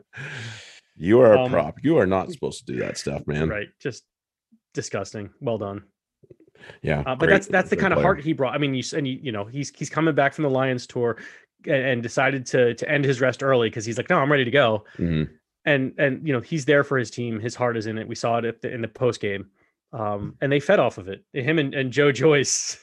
[0.95, 1.75] you are a Um, prop.
[1.83, 3.49] You are not supposed to do that stuff, man.
[3.49, 4.03] right just
[4.73, 5.83] disgusting well done
[6.83, 8.03] Yeah, uh, but great- that's that's the kind of player.
[8.05, 10.43] heart he brought i mean you and you, you know he's he's coming back from
[10.43, 11.17] the lions tour
[11.65, 14.45] and, and decided to to end his rest early because he's like no i'm ready
[14.45, 15.27] to go Mhm.
[15.65, 18.13] and and you know he's there for his team his heart is in it we
[18.15, 19.49] saw it at the, in the post game
[19.91, 22.77] um and they fed off of it him and, and joe joyce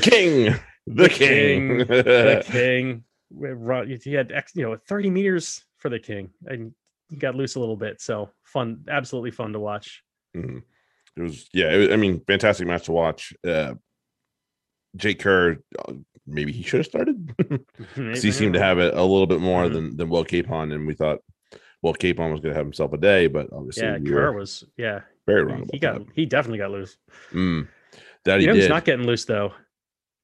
[0.00, 0.54] king,
[0.86, 1.78] the, The king.
[1.78, 3.04] king, the king
[4.04, 6.72] he had you know 30 meters for the king and
[7.08, 10.02] he got loose a little bit so fun absolutely fun to watch
[10.36, 10.62] Mhm.
[11.16, 11.72] It was, yeah.
[11.72, 13.32] It was, I mean, fantastic match to watch.
[13.46, 13.74] Uh,
[14.96, 15.92] Jake Kerr, uh,
[16.26, 17.32] maybe he should have started.
[17.94, 19.72] 'Cause he seemed to have it a little bit more Mhm.
[19.72, 21.20] than than Will Capon, and we thought
[21.82, 24.64] Will Capon was going to have himself a day, but obviously yeah we kerr was
[24.76, 25.68] yeah very wrong.
[25.72, 26.14] he got that.
[26.14, 26.96] he definitely got loose
[27.32, 27.68] Mm,
[28.24, 28.62] that you he know did.
[28.62, 29.52] who's not getting loose though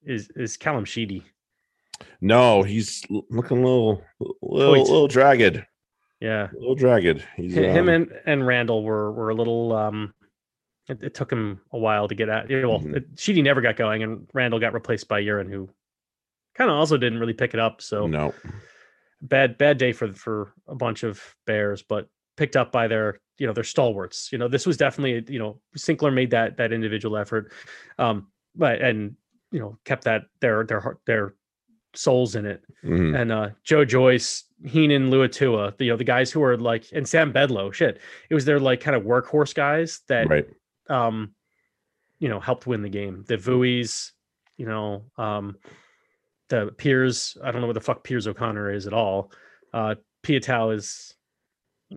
[0.05, 1.23] is is Callum Sheedy.
[2.19, 4.03] no, he's looking a little,
[4.41, 5.63] little, little dragged,
[6.19, 7.23] Yeah, a little dragged.
[7.35, 9.73] He's him um, and and Randall were were a little.
[9.73, 10.13] um
[10.89, 12.49] It, it took him a while to get at.
[12.49, 12.95] Yeah, well, Mhm.
[12.97, 15.69] it, Sheedy never got going, and Randall got replaced by Uren, who
[16.55, 17.81] kind of also didn't really pick it up.
[17.81, 18.33] So no,
[19.21, 23.45] bad bad day for for a bunch of Bears, but picked up by their you
[23.47, 24.31] know their stalwarts.
[24.31, 27.51] You know this was definitely you know Sinckler made that that individual effort,
[27.99, 29.15] um, but and
[29.51, 31.35] you know kept that their their heart their
[31.93, 32.63] souls in it.
[32.83, 33.19] Mhm.
[33.19, 37.07] and uh Joe Joyce, Heenan, Luatua, the you know the guys who are like and
[37.07, 37.99] Sam Bedlow, shit.
[38.29, 40.47] It was their like kind of workhorse guys that right.
[40.89, 41.35] um
[42.19, 43.25] you know helped win the game.
[43.27, 44.11] The Vuis,
[44.57, 45.57] you know, um
[46.49, 49.31] the Piers, I don't know what the fuck Piers O'Connor is at all.
[49.73, 51.13] Uh Piutau is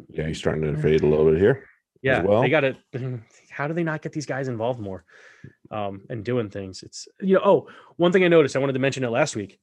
[0.09, 1.69] Yeah, he's starting to fade a little bit here.
[2.05, 2.43] Yeah, well.
[2.43, 5.05] they got to how do they not get these guys involved more
[5.71, 6.83] um and doing things?
[6.83, 9.59] It's you know, oh, one thing I noticed, I wanted to mention it last week.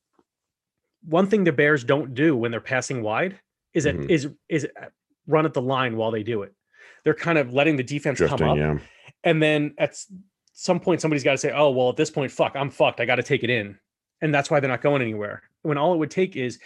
[1.08, 3.40] one thing the Bears don't do when they're passing wide
[3.74, 4.10] is it Mhm.
[4.10, 4.68] is is
[5.28, 6.54] run at the line while they do it.
[7.04, 8.78] They're kind of letting the defense come up, yeah.
[9.24, 9.98] and then at
[10.54, 13.00] some point somebody's got to say, "Oh, well, at this point, fuck, I'm fucked.
[13.00, 13.80] I got to take it in,"
[14.22, 15.42] and that's why they're not going anywhere.
[15.64, 16.60] When all it would take is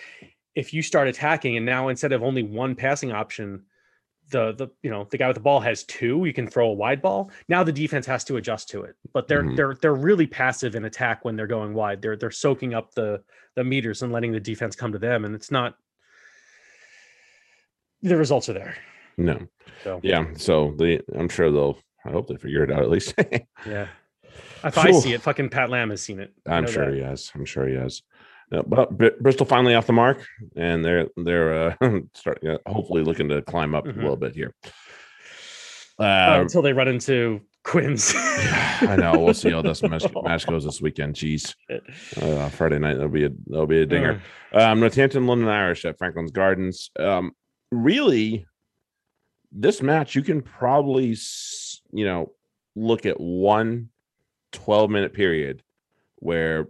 [0.56, 3.66] if you start attacking, and now instead of only one passing option,
[4.32, 6.26] the the you know the guy with the ball has two.
[6.26, 7.32] You can throw a wide ball.
[7.48, 9.56] Now the defense has to adjust to it, but they're Mhm.
[9.56, 12.02] they're they're really passive in attack when they're going wide.
[12.02, 13.24] They're they're soaking up the
[13.56, 15.76] the meters and letting the defense come to them, and it's not.
[18.02, 18.76] The results are there.
[19.18, 19.48] No.
[19.84, 20.26] So Yeah.
[20.38, 23.14] So the I'm sure they'll I hope they figure it out at least.
[23.68, 23.88] yeah.
[24.64, 26.34] If I see it, fucking Pat Lam has seen it.
[26.46, 26.96] I'm sure that.
[26.96, 27.32] he has.
[27.36, 28.02] I'm sure he has.
[28.52, 33.04] Uh, but Br- Bristol finally off the mark, and they're they're uh, starting uh, hopefully
[33.04, 33.98] looking to climb up Mhm.
[33.98, 34.54] a little bit here.
[35.98, 38.14] Uh, until they run into Quins.
[38.16, 39.14] I know.
[39.18, 41.16] We'll see how this match, match goes this weekend.
[41.16, 41.56] Jeez,
[42.22, 44.22] uh, Friday night that'll be a that'll be a dinger.
[44.54, 46.92] Um, Northampton, London Irish at Franklin's Gardens.
[47.00, 47.32] Um,
[47.72, 48.46] really,
[49.52, 51.16] this match you can probably
[51.92, 52.34] you know
[52.76, 53.90] look at one
[54.52, 55.64] 12 minute period
[56.18, 56.68] where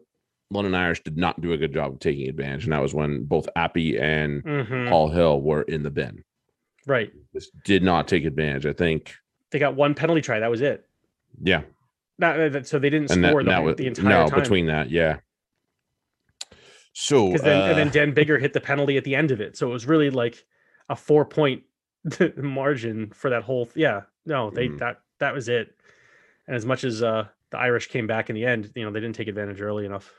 [0.56, 3.26] London Irish did not do a good job of taking advantage, and that was when
[3.26, 4.90] both Appy and Mhm.
[4.90, 6.24] Paul Hill were in the bin.
[6.88, 7.12] Right.
[7.34, 8.66] This did not take advantage.
[8.66, 9.16] I think,
[9.52, 10.40] They got one penalty try.
[10.40, 10.88] That was it.
[11.42, 11.62] yeah,
[12.18, 14.40] Not, so they didn't and that, score the, that was the entire no time.
[14.40, 15.18] between that, yeah.
[16.94, 19.58] So then and uh, then Dan Biggar hit the penalty at the end of it.
[19.58, 20.46] So it was really like
[20.90, 21.64] a four point
[22.38, 23.68] margin for that whole.
[23.76, 24.80] Yeah, no, they Mhm.
[24.80, 25.76] that that was it.
[26.48, 29.02] And as much as uh the Irish came back in the end, you know, they
[29.02, 30.14] didn't take advantage early enough.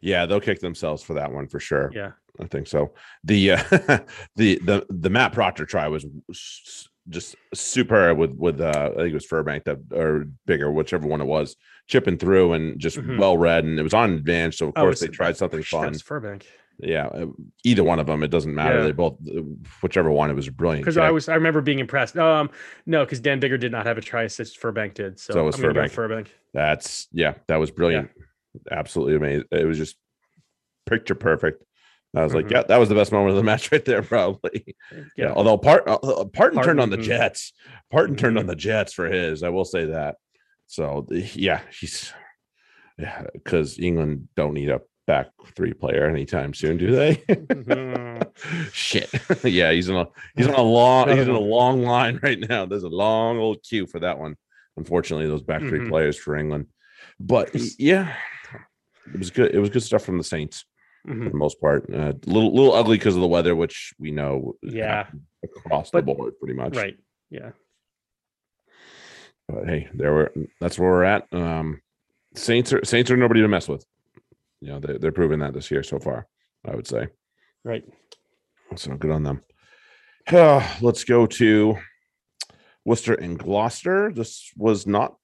[0.00, 1.90] Yeah, they'll kick themselves for that one for sure.
[1.94, 2.92] Yeah, I think so.
[3.24, 3.62] The uh,
[4.36, 6.04] the the the Matt Proctor try was
[7.08, 11.20] just super with with uh, I think it was Furbank that or Biggar, whichever one
[11.20, 11.56] it was,
[11.88, 13.18] chipping through and just Mhm.
[13.18, 14.56] well read, and it was on advantage.
[14.56, 15.92] So of Oh, course they tried something fun.
[15.94, 16.44] Furbank.
[16.78, 17.26] Yeah, uh,
[17.64, 18.78] either one of them, it doesn't matter.
[18.78, 18.84] Yeah.
[18.84, 19.18] They both,
[19.82, 20.84] whichever one, it was brilliant.
[20.84, 20.96] Because.
[20.96, 22.16] I was I remember being impressed.
[22.16, 22.50] Um,
[22.86, 24.60] no, because Dan Biggar did not have a try assist.
[24.60, 25.20] Furbank did.
[25.20, 26.28] So, So it was go Furbank.
[26.54, 28.10] That's yeah, that was brilliant.
[28.70, 29.46] Absolutely amazing.
[29.50, 29.96] It was just
[30.86, 31.64] picture perfect.
[32.14, 32.50] I was like, Mhm.
[32.50, 34.76] yeah, that was the best moment of the match right there, probably.
[34.92, 35.02] Yeah.
[35.16, 37.08] Yeah, Although part uh, uh, Parton turned on the Parton.
[37.10, 37.52] Jets.
[37.90, 38.48] Parton turned on Mhm.
[38.48, 39.42] the Jets for his.
[39.42, 40.16] I will say that.
[40.66, 42.12] So yeah, he's
[42.98, 47.16] yeah, because England don't need a back three player anytime soon, do they?
[47.16, 48.28] Mhm.
[48.74, 49.10] Shit.
[49.44, 52.66] yeah, he's in a he's on a long he's in a long line right now.
[52.66, 54.36] There's a long old queue for that one.
[54.76, 55.88] Unfortunately, those back 3 Mhm.
[55.88, 56.66] players for England.
[57.18, 58.14] But yeah,
[59.12, 59.54] it was good.
[59.54, 60.64] It was good stuff from the Saints
[61.06, 61.30] for Mhm.
[61.32, 61.88] the most part.
[61.90, 65.08] A uh, little little ugly because of the weather, which we know Yeah.
[65.44, 66.76] across But- the board pretty much.
[66.76, 66.96] right.
[67.30, 67.52] Yeah.
[69.48, 71.32] But hey, there we're that's where we're at.
[71.32, 71.80] Um
[72.34, 73.84] Saints are Saints are nobody to mess with.
[74.60, 76.26] You know, they're they're proving that this year so far,
[76.64, 77.08] I would say.
[77.64, 77.84] Right.
[78.76, 79.42] So good on them.
[80.30, 81.76] Uh, let's go to
[82.84, 84.12] Worcester and Gloucester.
[84.12, 85.16] This was not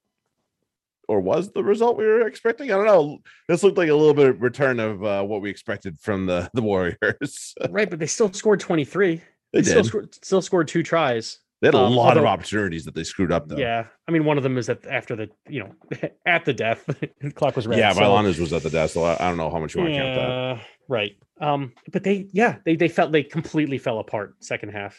[1.09, 2.71] or was the result we were expecting.
[2.71, 3.17] I don't know.
[3.47, 6.49] This looked like a little bit of return of uh, what we expected from the
[6.53, 7.55] the Warriors.
[7.69, 9.21] Right, but they still scored 23.
[9.51, 9.85] they still did.
[9.85, 11.39] scored, still scored two tries.
[11.61, 13.57] They had a um, lot of opportunities that they screwed up though.
[13.57, 16.85] Yeah, I mean, one of them is that after the you know at the death,
[17.21, 17.79] the clock was red.
[17.79, 17.91] yeah.
[17.91, 20.15] so- was at the death, so I, don't know how much you want to count
[20.15, 20.65] that.
[20.87, 21.17] Right.
[21.41, 24.97] Um, but they, yeah, they they felt they completely fell apart second half.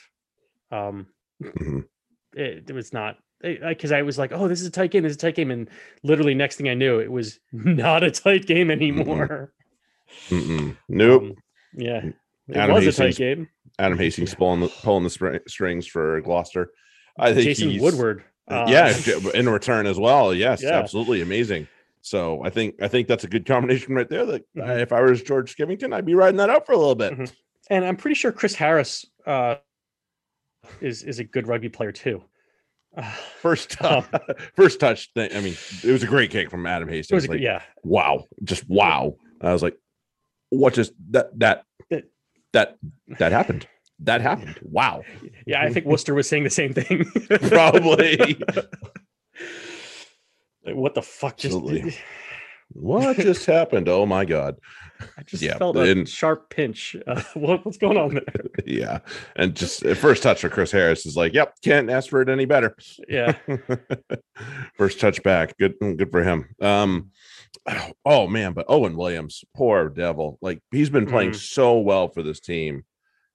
[0.73, 1.07] Um,
[1.43, 1.85] Mhm.
[2.35, 5.03] it, it was not because I was like, oh, this is a tight game.
[5.03, 5.69] This is a tight game, and
[6.03, 9.53] literally next thing I knew, it was not a tight game anymore.
[10.29, 10.77] Mm-mm.
[10.89, 11.23] Nope.
[11.23, 11.35] Um,
[11.75, 12.03] yeah,
[12.49, 13.49] it Adam was a tight game.
[13.79, 16.71] Adam Hastings pulling the pulling the spring, strings for Gloucester.
[17.19, 18.25] I think Jason Woodward.
[18.49, 18.93] uh, yeah,
[19.35, 20.35] in return as well.
[20.35, 20.79] Yes, Yeah.
[20.79, 21.69] absolutely amazing.
[22.03, 24.27] So I think I think that's a good combination right there.
[24.27, 24.81] That uh, Mhm.
[24.83, 27.13] if I was George Skivington, I'd be riding that out for a little bit.
[27.13, 27.33] Mhm.
[27.71, 29.57] and I'm pretty sure Chris Harris uh,
[30.81, 32.23] is is a good rugby player too.
[33.41, 34.21] First touch, um,
[34.57, 35.31] first touch thing.
[35.35, 37.25] I mean, it was a great kick from Adam Hastings.
[37.25, 39.15] it was like, yeah, wow, just wow.
[39.41, 39.77] I was like,
[40.51, 42.05] what just that that That-
[42.53, 42.77] that
[43.19, 43.67] that happened?
[44.01, 44.59] That happened.
[44.71, 45.03] Wow.
[45.47, 45.63] yeah.
[45.63, 47.05] I think Worcester was saying the same thing.
[47.49, 48.17] Probably.
[50.65, 51.97] Like, what the fuck just Absolutely.
[52.73, 53.89] What just happened?
[53.89, 54.57] Oh my god.
[55.19, 56.95] I just Yeah, felt a didn't- sharp pinch.
[57.07, 58.25] Uh, what, what's going on there?
[58.67, 58.99] Yeah.
[59.35, 62.45] And just first touch for Chris Harris is like, yep, can't ask for it any
[62.45, 62.77] better.
[63.09, 63.37] Yeah,
[64.77, 65.57] First touch back.
[65.59, 66.47] Good good for him.
[66.61, 67.11] Um
[68.05, 70.39] oh man, but Owen Williams, poor devil.
[70.41, 71.37] Like he's been playing Mhm.
[71.37, 72.85] so well for this team.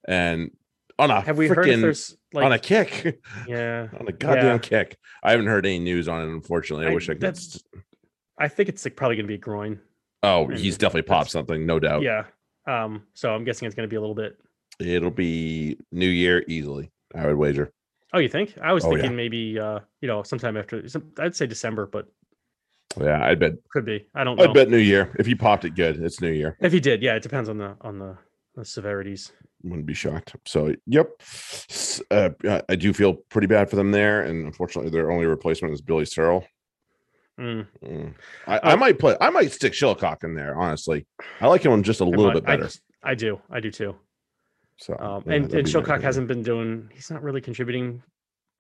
[0.08, 0.52] And
[0.98, 3.20] on a have we heard if there's like on a kick.
[3.48, 3.88] yeah?
[4.00, 4.58] on a goddamn Yeah.
[4.60, 4.98] kick.
[5.24, 6.86] I haven't heard any news on it, unfortunately.
[6.88, 7.38] I, I- wish I could.
[8.38, 9.80] I think it's like probably gonna be a groin.
[10.24, 12.02] Oh, and he's definitely popped something, no doubt.
[12.02, 12.24] Yeah,
[12.68, 14.38] Um, so I'm guessing it's going to be a little bit.
[14.80, 16.90] It'll be New Year easily.
[17.14, 17.72] I would wager.
[18.12, 18.56] Oh, you think?
[18.60, 19.02] I was Oh, yeah.
[19.04, 20.88] thinking maybe uh, you know sometime after.
[20.90, 22.08] Some, I'd say December, but
[23.00, 23.54] Yeah, I bet.
[23.72, 24.08] could be.
[24.16, 24.40] I don't.
[24.42, 25.14] I bet New Year.
[25.20, 26.58] If you popped it good, it's New Year.
[26.60, 28.18] If he did, yeah, it depends on the on the,
[28.56, 29.32] the severities.
[29.64, 30.36] Wouldn't be shocked.
[30.46, 31.10] So, yep.
[32.12, 35.74] Uh, I- I do feel pretty bad for them there, and unfortunately, their only replacement
[35.74, 36.48] is Billy Searle.
[37.40, 38.14] Mm, Mm.
[38.48, 39.18] I, I might play.
[39.20, 40.56] I might stick Shilcock in there.
[40.58, 41.06] Honestly,
[41.42, 42.70] I like him just a I little might- bit better.
[43.04, 43.42] I, do.
[43.50, 43.96] I do too.
[44.78, 46.90] So, Um, yeah, and and hasn't been doing.
[46.94, 48.02] He's not really contributing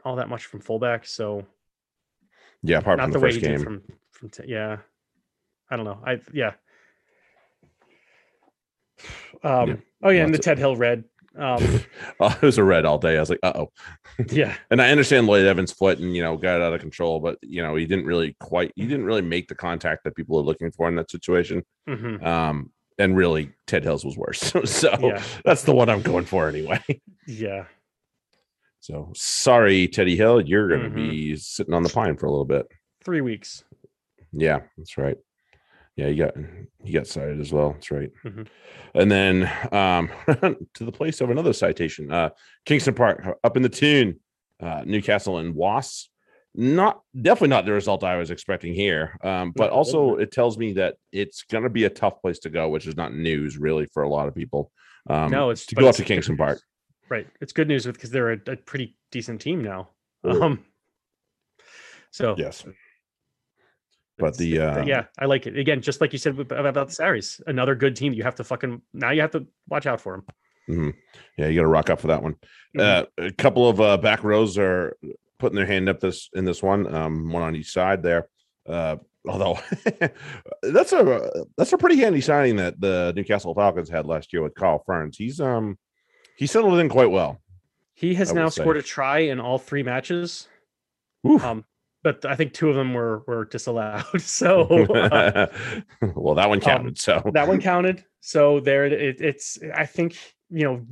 [0.04, 1.06] all that much from fullback.
[1.08, 1.46] So
[2.64, 3.58] Yeah, apart not from the, the, way first he game.
[3.58, 4.30] did from from.
[4.30, 4.78] T- yeah,
[5.72, 6.00] I don't know.
[6.06, 6.54] I yeah.
[9.44, 9.70] Um.
[9.70, 11.04] Yeah, Oh yeah, and the Ted Hill red.
[11.38, 11.82] Um.
[12.19, 13.17] oh, it was a red all day.
[13.17, 13.71] I was like, uh oh.
[14.30, 14.56] yeah.
[14.71, 17.62] And I understand Lloyd Evans' foot and you know got out of control, but you
[17.62, 18.71] know he didn't really quite.
[18.76, 21.63] He didn't really make the contact that people are looking for in that situation.
[21.88, 24.39] hmm Um, and really, Ted Hills was worse.
[24.65, 25.21] so Yeah.
[25.43, 26.82] that's the one I'm going for anyway.
[27.28, 27.65] Yeah.
[28.80, 30.95] So sorry, Teddy Hill, you're going to Mhm.
[31.12, 32.67] be sitting on the pine for a little bit.
[33.04, 33.63] Three weeks.
[34.32, 35.17] Yeah, that's right.
[35.95, 36.36] Yeah, you got
[36.84, 37.71] you got cited as well.
[37.73, 38.12] That's right.
[38.25, 38.47] Mhm.
[38.93, 40.10] And then um
[40.73, 42.29] to the place of another citation, uh
[42.65, 44.19] Kingston Park uh, up in the tune,
[44.60, 46.10] uh Newcastle and Was.
[46.58, 49.17] Not definitely not the result I was expecting here.
[49.23, 52.69] Um, but also it tells me that it's gonna be a tough place to go,
[52.69, 54.71] which is not news really for a lot of people.
[55.10, 56.60] Um no, it's to go up to Kingston Park.
[57.08, 57.27] Right.
[57.39, 59.89] It's good news with because they're a, a pretty decent team now.
[60.23, 60.65] Um.
[62.12, 62.65] So Yes.
[64.17, 65.58] But the uh yeah, I like it.
[65.58, 68.13] Again, just like you said about the Sarries, another good team.
[68.13, 69.12] You have to fucking now.
[69.12, 70.13] You have to watch out for
[70.67, 70.78] them.
[70.78, 70.93] mhm.
[71.38, 72.36] yeah, you gotta rock up for that one.
[72.78, 72.82] Mhm.
[72.82, 74.95] Uh, a couple of uh, back rows are
[75.38, 78.30] putting their hand up this in this one, um, one on each side there.
[78.67, 78.95] Uh,
[79.28, 79.60] although
[80.63, 84.56] that's a that's a pretty handy signing that the Newcastle Falcons had last year with
[84.56, 85.17] Carl Fearns.
[85.17, 85.78] He's um
[86.38, 87.41] he settled in quite well.
[87.95, 88.62] He has I now say.
[88.62, 90.47] scored a try in all three matches.
[91.28, 91.43] Oof.
[91.43, 91.65] Um,
[92.06, 94.06] but I think two of them were were disallowed.
[94.22, 94.62] So
[94.94, 95.48] uh,
[96.15, 97.00] well, that one counted.
[97.00, 98.06] so that one counted.
[98.22, 99.58] So there, it, it's.
[99.74, 100.15] I think
[100.50, 100.86] you know,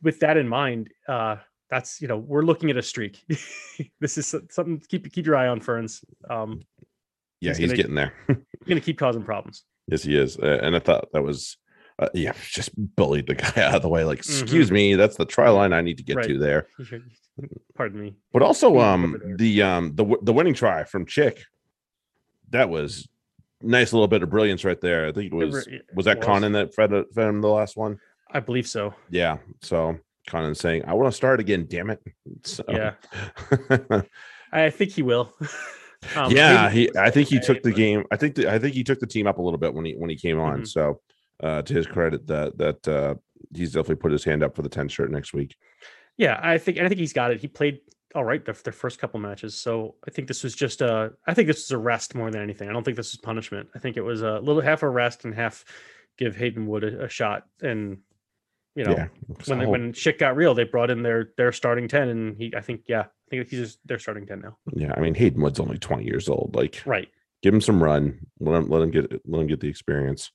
[0.00, 1.36] with that in mind, uh,
[1.70, 3.20] that's you know, we're looking at a streak.
[4.00, 6.04] this is something to keep keep your eye on, Fearns.
[6.30, 6.62] Um,
[7.40, 8.12] yeah, he's he's gonna- getting there.
[8.28, 9.64] going to keep causing problems.
[9.88, 10.38] Yes, he is.
[10.38, 11.56] Uh, and I thought that was,
[11.98, 14.04] uh, yeah, just bullied the guy out of the way.
[14.04, 14.42] Like, Mhm.
[14.42, 16.28] excuse me, that's the try line I need to get Right.
[16.28, 16.68] to there.
[17.76, 18.16] Pardon me.
[18.32, 21.44] But also, um, the um, the the winning try from Chick,
[22.50, 23.08] that was
[23.62, 25.06] nice little bit of brilliance right there.
[25.06, 26.26] I think it It was re- was that was.
[26.26, 27.98] Connon that fed, it- fed him the last one.
[28.30, 28.94] I believe so.
[29.10, 29.38] Yeah.
[29.62, 32.00] So Connon saying, "I want to start again, damn it."
[32.44, 32.94] So, Yeah.
[34.52, 35.32] I think he will.
[36.16, 36.90] Um, yeah, he.
[36.96, 38.04] I think he took the game.
[38.12, 38.34] I think.
[38.36, 40.16] The, I think he took the team up a little bit when he when he
[40.16, 40.60] came on.
[40.62, 40.66] Mhm.
[40.68, 41.00] So,
[41.42, 43.14] uh, to his credit, that that uh,
[43.54, 45.56] he's definitely put his hand up for the ten shirt next week.
[46.16, 47.40] Yeah, I think and I think he's got it.
[47.40, 47.80] He played
[48.14, 51.12] all right the, the first couple matches, so I think this was just a.
[51.26, 52.68] I think this was a rest more than anything.
[52.68, 53.68] I don't think this was punishment.
[53.74, 55.64] I think it was a little half a rest and half
[56.16, 57.46] give Haydon-Wood a, a shot.
[57.62, 57.98] And
[58.74, 59.08] you know, yeah.
[59.46, 62.52] when they, when shit got real, they brought in their their starting ten, and he.
[62.56, 64.56] I think yeah, I think he's just their starting ten now.
[64.74, 64.92] yeah.
[64.96, 66.54] I mean, Haydon-Wood's only twenty years old.
[66.54, 67.08] Like, Right.
[67.42, 68.18] give him some run.
[68.40, 70.32] Let him let him get let him get the experience.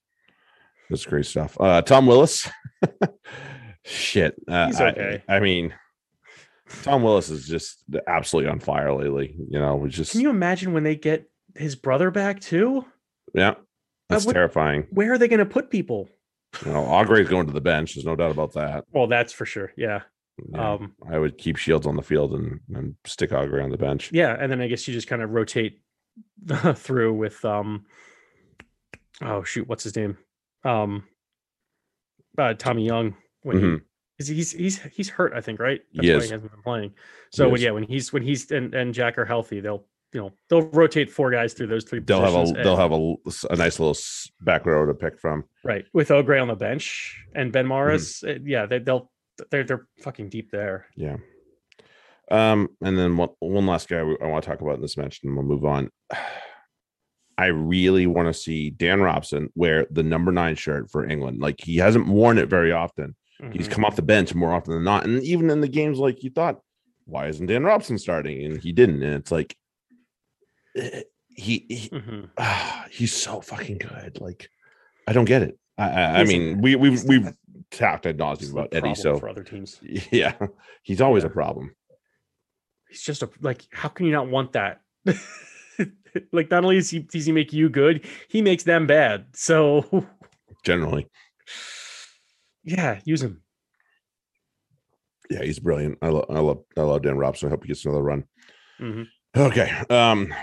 [0.90, 1.58] That's great stuff.
[1.60, 2.50] Uh, Tom Willis.
[3.86, 4.36] Shit.
[4.48, 5.24] Uh, He's I- okay.
[5.28, 5.74] I, mean,
[6.84, 9.36] Tom Willis is just absolutely on fire lately.
[9.50, 12.86] You know, we just Can you imagine when they get his brother back too?
[13.34, 13.56] yeah.
[14.10, 14.88] That's would- terrifying.
[14.92, 16.10] Where are they going to put people?
[16.66, 17.96] You know, Augre's going to the bench.
[17.96, 18.84] There's no doubt about that.
[18.92, 19.72] Well, that's for sure.
[19.76, 20.02] Yeah.
[20.52, 20.94] Yeah, Um.
[21.10, 24.12] I would keep Shields on the field and, and stick Augrey on the bench.
[24.12, 25.80] Yeah, and then I guess you just kind of rotate
[26.76, 27.86] through with um
[29.22, 30.18] oh shoot, what's his name?
[30.64, 31.04] Um
[32.38, 33.82] uh Tommy Young when Mhm.
[34.20, 35.82] he he's he's he's hurt, I think, right?
[35.92, 36.94] He why he hasn't been playing.
[37.32, 37.64] So when, is.
[37.64, 41.10] yeah, when he's when he's and, and Jack are healthy, they'll you know they'll rotate
[41.12, 42.64] four guys through those three They'll have a positions.
[42.64, 43.98] they'll have a, a nice little
[44.42, 45.44] back row to pick from.
[45.64, 48.22] right with O'Gray on the bench and Ben Morris.
[48.22, 48.44] Mm-hmm.
[48.44, 49.12] uh, yeah, they, they'll
[49.52, 50.86] they're they're fucking deep there.
[50.96, 51.18] Yeah.
[52.32, 55.20] Um, and then one, one last guy I want to talk about in this match,
[55.24, 55.90] and we'll move on.
[57.44, 61.40] I really want to see Dan Robson wear the number nine shirt for England.
[61.40, 63.16] Like he hasn't worn it very often.
[63.52, 63.72] He's Mhm.
[63.72, 65.06] come off the bench more often than not.
[65.06, 66.62] And even in the games like you thought,
[67.06, 68.44] why isn't Dan Robson starting?
[68.46, 69.04] And he didn't.
[69.04, 69.58] And it's like
[70.78, 72.30] eh, he, he Mhm.
[72.38, 74.22] ah, he's so fucking good.
[74.22, 74.50] Like
[75.08, 75.60] I don't get it.
[75.78, 77.30] I, I, I mean, we we've we've
[77.72, 78.96] talked ad nauseum about Eddie.
[78.96, 79.80] So for other teams.
[80.12, 80.34] yeah,
[80.84, 81.76] he's always a problem.
[82.90, 84.82] he's just a like how can you not want that
[86.32, 90.08] like not only does he, does he make you good he makes them bad so
[90.64, 91.08] Generally,
[92.64, 93.42] Yeah, use him.
[95.30, 95.98] Yeah, he's brilliant.
[96.02, 97.48] I love I love I love Dan Robson.
[97.48, 98.24] I hope he gets another run.
[98.80, 99.08] Mhm.
[99.36, 99.70] Okay.
[99.90, 100.34] Um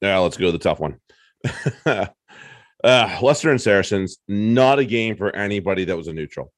[0.00, 1.00] yeah, let's go to the tough one.
[1.86, 6.52] uh Leicester and Saracens, not a game for anybody that was a neutral.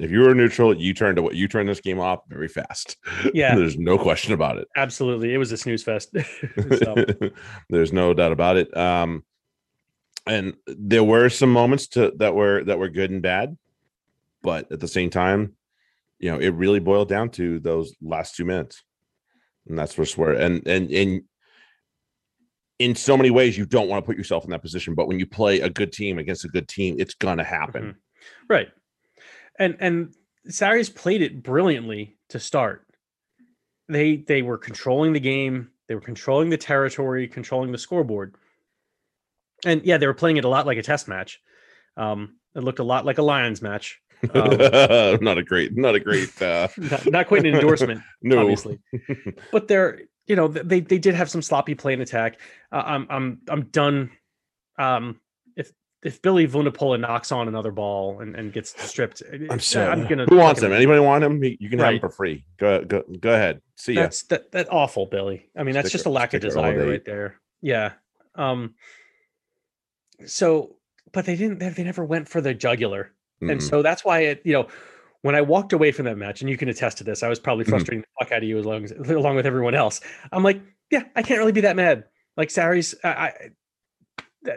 [0.00, 2.96] If you were neutral, you turned to what you turned this game off very fast.
[3.34, 4.66] Yeah, There's no question about it.
[4.76, 5.32] absolutely.
[5.34, 6.12] It was a snooze fest.
[7.70, 8.76] There's no doubt about it.
[8.76, 9.24] Um,
[10.26, 13.56] and there were some moments to that were that were good and bad,
[14.42, 15.54] but at the same time,
[16.18, 18.82] you know, it really boiled down to those last two minutes,
[19.68, 21.22] and that's where and and and
[22.78, 25.18] in so many ways you don't want to put yourself in that position, but when
[25.18, 27.84] you play a good team against a good team, it's gonna happen.
[27.84, 27.94] Mhm.
[28.48, 28.68] right.
[29.58, 30.14] And and
[30.48, 32.86] Sarries played it brilliantly to start.
[33.88, 38.34] They they were controlling the game, they were controlling the territory, controlling the scoreboard.
[39.64, 41.40] And yeah, they were playing it a lot like a test match.
[41.96, 44.00] Um, it looked a lot like a Lions match.
[44.34, 44.50] Um,
[45.20, 46.40] not a great, not a great.
[46.40, 48.78] uh not, not quite an endorsement, No, obviously.
[49.52, 52.40] but they're you know they they did have some sloppy play and attack.
[52.70, 54.10] Uh, I'm I'm I'm done.
[54.78, 55.20] Um,
[56.02, 59.90] if Billy Vunipola knocks on another ball and, and gets stripped, uh, I'm sorry.
[59.90, 60.72] I'm gonna Who wants him?
[60.72, 61.42] Anybody want him?
[61.42, 62.44] You can have him for free.
[62.58, 63.60] Go, go, go ahead.
[63.74, 64.02] See ya.
[64.02, 65.50] That's that that awful, Billy.
[65.56, 67.40] I mean, that's just a lack of desire right there.
[67.62, 67.92] Yeah.
[68.34, 68.74] Um.
[70.26, 70.76] So,
[71.12, 71.58] but they didn't.
[71.58, 73.12] They, never went for the jugular.
[73.40, 73.62] And Mm-mm.
[73.62, 74.66] so that's why it, you know,
[75.22, 77.38] when I walked away from that match, and you can attest to this, I was
[77.38, 77.70] probably Mhm.
[77.70, 80.00] frustrating the fuck out of you as long as along with everyone else.
[80.32, 82.04] I'm like, yeah, I can't really be that mad.
[82.36, 83.32] Like Sarries, I, I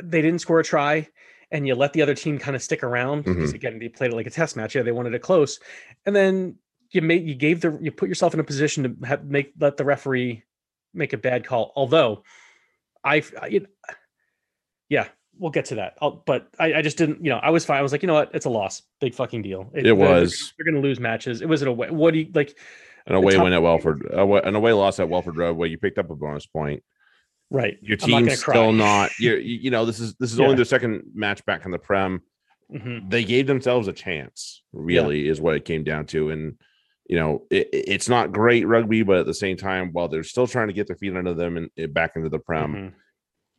[0.03, 1.07] they didn't score a try,
[1.51, 3.55] and you let the other team kind of stick around because mm-hmm.
[3.55, 4.75] again they played it like a test match.
[4.75, 5.59] Yeah, they wanted it close,
[6.05, 6.55] and then
[6.91, 9.77] you made you gave the you put yourself in a position to have, make let
[9.77, 10.43] the referee
[10.93, 11.71] make a bad call.
[11.75, 12.23] Although,
[13.03, 13.67] I, I you-
[14.89, 15.97] yeah, we'll get to that.
[16.01, 17.79] I'll, but I, I just didn't, you know, I was fine.
[17.79, 19.71] I was like, you know what, it's a loss, big fucking deal.
[19.73, 20.53] It they're- was.
[20.57, 21.41] They're, going to lose matches.
[21.41, 21.89] It was an away.
[21.89, 22.57] What do you like?
[23.07, 25.97] An away win at Welford, away, an away loss at Welford Road, where you picked
[25.97, 26.83] up a bonus point.
[27.51, 27.77] Right.
[27.81, 29.11] Your I'm not team's still not.
[29.19, 30.45] You you know, this is this is Yeah.
[30.45, 32.21] only their second match back in the Prem.
[32.73, 33.09] Mhm.
[33.11, 34.63] They gave themselves a chance.
[34.71, 36.55] Really, is what it came down to, and
[37.07, 40.23] you know, it, it- it's not great rugby, but at the same time, while they're
[40.23, 42.93] still trying to get their feet under them and, and back into the Prem, Mhm.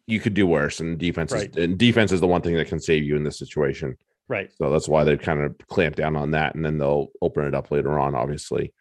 [0.07, 0.81] you could do worse.
[0.81, 1.51] And defense, Right.
[1.51, 3.99] is, and defense is the one thing that can save you in this situation.
[4.27, 4.51] Right.
[4.57, 7.55] So that's why they've kind of clamped down on that, and then they'll open it
[7.55, 8.15] up later on.
[8.15, 8.73] Obviously,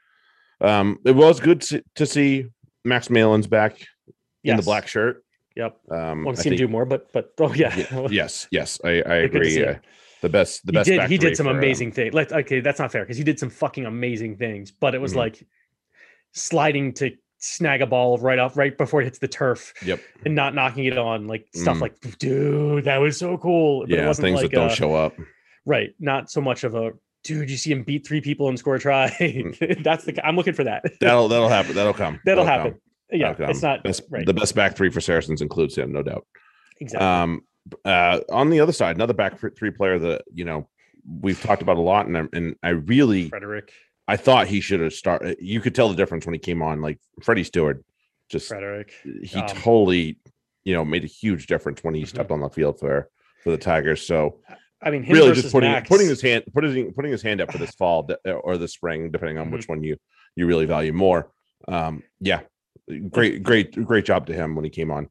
[0.62, 2.46] um, it was good to, to see
[2.86, 3.76] Max Malins back
[4.44, 5.24] in the black shirt.
[5.56, 5.78] Yep.
[5.92, 7.76] Um, Want to see him do more, but but oh yeah.
[7.76, 9.74] Ye- yes, yes, I, I Good to see agree.
[9.74, 9.80] Uh,
[10.22, 10.88] the best, the he best.
[10.88, 11.02] did.
[11.10, 12.14] He did some for, um, amazing things.
[12.14, 14.72] Like okay, that's not fair because he did some fucking amazing things.
[14.72, 15.18] But it was Mhm.
[15.18, 15.46] like
[16.34, 20.00] sliding to snag a ball right off right before it hits the turf Yep.
[20.26, 21.28] and not knocking it on.
[21.28, 21.82] Like stuff Mhm.
[21.82, 23.82] like, dude, that was so cool.
[23.82, 25.16] But it Yeah, wasn't things like that don't uh, show up.
[25.66, 25.90] Right.
[26.00, 26.92] Not so much of a
[27.24, 29.08] dude, you see him beat three people and score a try.
[29.84, 30.84] That's the I'm looking for that.
[31.02, 31.74] That'll that'll happen.
[31.76, 32.20] That'll come.
[32.26, 32.54] That'll come.
[32.54, 32.82] happen.
[33.12, 33.34] Yeah.
[33.34, 34.26] That'll It's not Best- right.
[34.26, 36.26] The best back three for Saracens includes him, no doubt.
[36.80, 37.06] exactly.
[37.08, 37.42] Um,
[37.86, 40.68] uh, on the other side, another back three player that you know
[41.22, 43.72] we've talked about a lot, and I, and I really Frederick.
[44.08, 45.38] I thought he should have started.
[45.40, 46.82] You could tell the difference when he came on.
[46.82, 47.84] Like Freddie Steward,
[48.30, 48.94] just Frederick.
[49.24, 50.18] he Um, totally,
[50.64, 52.08] you know, made a huge difference when he Mhm.
[52.08, 53.10] stepped on the field for
[53.44, 54.02] for the Tigers.
[54.08, 54.40] So
[54.82, 57.52] I mean, him really, just putting Max, putting his hand putting putting his hand up
[57.52, 59.54] for this fall or the spring, depending on Mm-hmm.
[59.56, 59.98] which one you
[60.36, 61.32] you really value more.
[61.68, 62.40] Um, yeah,
[63.00, 65.10] great, great, great job to him when he came on.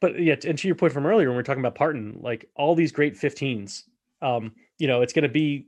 [0.00, 2.48] but yeah, and to your point from earlier when we are talking about Parton, like
[2.54, 3.84] all these great 15s,
[4.22, 5.66] um, you know, it's going to be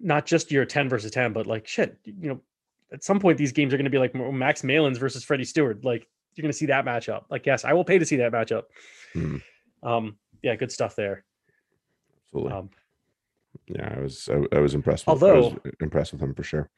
[0.00, 2.40] not just your 10 versus 10, but like shit, you know,
[2.92, 5.84] at some point these games are going to be like Max Malins versus Freddie Steward.
[5.84, 7.24] Like you're going to see that matchup.
[7.30, 8.64] Like yes, I will pay to see that matchup.
[9.12, 9.36] Hmm.
[9.82, 11.24] Um, yeah, good stuff there.
[12.26, 12.52] Absolutely.
[12.52, 12.70] Um,
[13.66, 15.06] yeah, I was I, I was impressed.
[15.06, 16.70] With, although- was impressed with him for sure.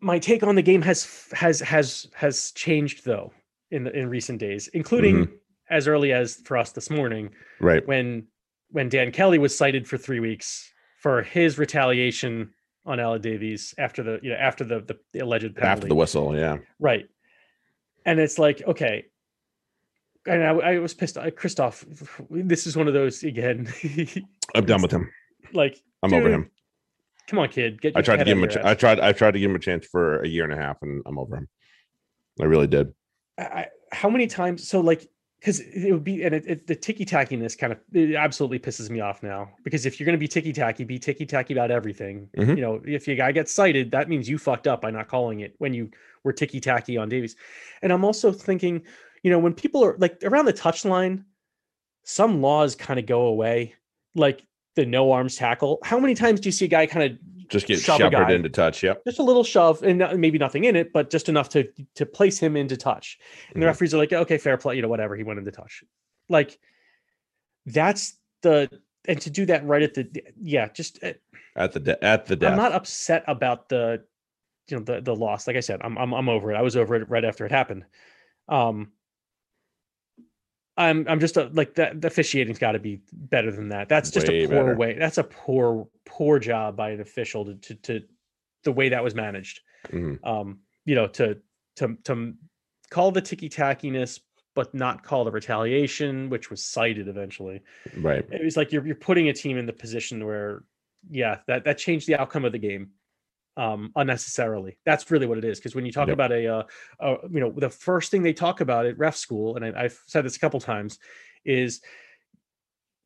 [0.00, 3.32] My take on the game has has has has changed though
[3.70, 5.34] in the, in recent days, including Mm-hmm.
[5.70, 7.30] as early as for us this morning
[7.60, 7.86] Right.
[7.86, 8.26] when
[8.70, 10.70] when Dan Kelly was cited for three weeks
[11.00, 12.50] for his retaliation
[12.86, 15.66] on Ella Davies after the you know after the the, the alleged penalty.
[15.72, 16.58] After the whistle, yeah.
[16.78, 17.06] right,
[18.06, 19.04] and it's like okay.
[20.26, 21.16] And I, I was pissed.
[21.16, 21.86] I, Christoph,
[22.28, 23.72] this is one of those again.
[24.54, 25.10] I'm done with him.
[25.54, 26.50] like I'm over him.
[27.28, 27.80] Come on, kid.
[27.80, 28.48] Get I tried to give him a.
[28.48, 28.98] Ch- I tried.
[29.00, 31.18] I tried to give him a chance for a year and a half, and I'm
[31.18, 31.48] over him.
[32.40, 32.92] I really did.
[33.36, 34.66] I, how many times?
[34.66, 35.08] So like,
[35.38, 38.88] because it would be, and it, it, the ticky tackiness kind of it absolutely pisses
[38.88, 39.50] me off now.
[39.62, 42.30] Because if you're going to be ticky tacky, be ticky tacky about everything.
[42.36, 42.56] Mhm.
[42.56, 45.40] You know, if your guy gets cited, that means you fucked up by not calling
[45.40, 45.90] it when you
[46.24, 47.36] were ticky tacky on Davies.
[47.82, 48.82] And I'm also thinking,
[49.22, 51.24] you know, when people are like around the touchline,
[52.04, 53.74] some laws kind of go away.
[54.14, 54.47] Like
[54.78, 55.80] the no arms tackle.
[55.82, 58.84] How many times do you see a guy kind of Just get shepherded into touch.
[58.84, 59.02] Yep.
[59.04, 62.38] just a little shove and maybe nothing in it, but just enough to to place
[62.38, 63.18] him into touch.
[63.52, 63.70] And the Mhm.
[63.70, 65.16] referees are like, okay, fair play, you know, whatever.
[65.16, 65.82] He went into touch.
[66.28, 66.58] Like
[67.66, 68.70] that's the
[69.08, 70.08] and to do that right at the
[70.40, 71.14] yeah, just uh,
[71.56, 72.52] At the de- at the death.
[72.52, 74.04] I'm not upset about the
[74.68, 75.48] you know the the loss.
[75.48, 76.56] Like I said, I'm I'm I'm over it.
[76.56, 77.84] I was over it right after it happened.
[78.48, 78.92] Um
[80.78, 83.88] I'm I'm just a, like that the officiating's got to be better than that.
[83.88, 84.76] That's just Way a poor better.
[84.76, 84.96] way.
[84.98, 88.00] That's a poor poor job by an official to to, to
[88.64, 89.60] the way that was managed.
[89.88, 90.18] Mhm.
[90.26, 91.36] Um you know to
[91.76, 92.34] to to
[92.90, 94.20] call the ticky tackiness
[94.54, 97.60] but not call the retaliation which was cited eventually
[97.96, 98.24] Right.
[98.32, 100.64] it was like you're you're putting a team in the position where
[101.10, 102.90] yeah that that changed the outcome of the game
[103.58, 104.78] um unnecessarily.
[104.86, 106.14] That's really what it is because when you talk Yep.
[106.14, 106.62] about a uh,
[107.00, 110.00] uh you know the first thing they talk about at ref school and I, i've
[110.06, 110.98] said this a couple times
[111.44, 111.80] is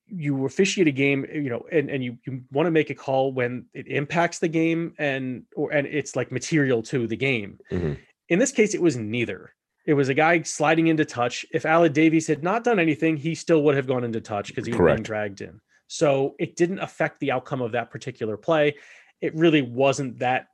[0.06, 3.32] you officiate a game you know and, and you, you want to make a call
[3.32, 7.58] when it impacts the game and or and it's like material to the game.
[7.70, 7.98] Mhm.
[8.28, 9.54] in this case it was neither.
[9.84, 11.44] It was a guy sliding into touch.
[11.52, 14.66] If alad davies had not done anything he still would have gone into touch because
[14.66, 15.60] he was being dragged in.
[15.88, 18.76] So it didn't affect the outcome of that particular play
[19.22, 20.48] it really wasn't that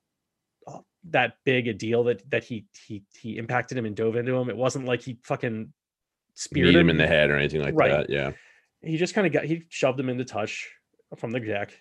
[0.69, 0.79] uh,
[1.11, 4.49] that big a deal that that he he he impacted him and dove into him
[4.49, 5.73] it wasn't like he fucking
[6.35, 7.91] speared Beat him in the head or anything like Right.
[7.91, 8.11] that.
[8.11, 8.31] Yeah.
[8.83, 10.69] he just kind of got he shoved him into touch
[11.17, 11.73] from the jack.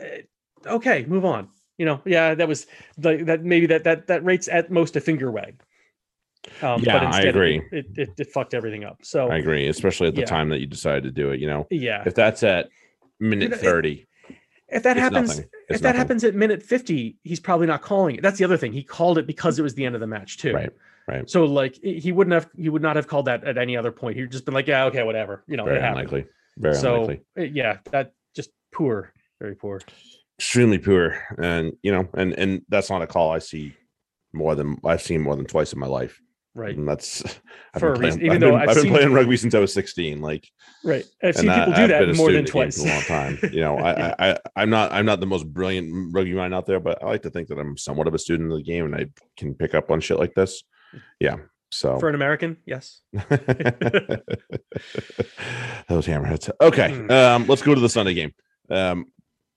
[0.00, 0.22] Eh,
[0.66, 1.48] okay, move on.
[1.78, 2.66] You know, yeah, that was
[2.98, 5.60] the, that maybe that that that rates at most a finger wag.
[6.62, 7.62] Um, Yeah, I it- agree.
[7.72, 8.98] It, it, it fucked everything up.
[9.02, 10.26] So I agree, especially at the Yeah.
[10.26, 11.40] time that you decided to do it.
[11.40, 12.68] You know, yeah, if that's at
[13.20, 14.06] minute it- thirty,
[14.74, 18.22] if that it's happens, if that happens at minute fifty, he's probably not calling it.
[18.22, 18.72] That's the other thing.
[18.72, 20.52] He called it because it was the end of the match too.
[20.52, 20.70] Right,
[21.08, 21.30] right.
[21.30, 24.16] So like he wouldn't have he would not have called that at any other point.
[24.16, 25.44] He'd just been like, yeah, okay, whatever.
[25.46, 26.26] You know, very unlikely.
[26.58, 27.52] Very So unlikely.
[27.52, 29.80] yeah, that just poor, very poor.
[30.38, 33.74] Extremely poor, and you know, and and that's not a call I see
[34.32, 36.20] more than I've seen more than twice in my life.
[36.56, 36.76] Right.
[36.76, 37.22] And that's
[37.74, 39.54] I've For a playing, reason, even I've though been, I've I've been playing rugby since
[39.54, 40.20] I was sixteen.
[40.20, 40.48] Like
[40.84, 41.04] Right.
[41.22, 42.78] I've seen I- people do I've that more than student of the game twice.
[42.78, 43.38] a long time.
[43.52, 46.66] You know, I, I, I I'm not I'm not the most brilliant rugby mind out
[46.66, 48.84] there, but I like to think that I'm somewhat of a student of the game
[48.84, 50.62] and I can pick up on shit like this.
[51.18, 51.36] Yeah.
[51.72, 53.00] So For an American, yes.
[53.12, 53.24] those
[56.06, 56.50] hammerheads.
[56.60, 57.10] Okay, Mm.
[57.10, 58.32] um, let's go to the Sunday game.
[58.70, 59.06] Um,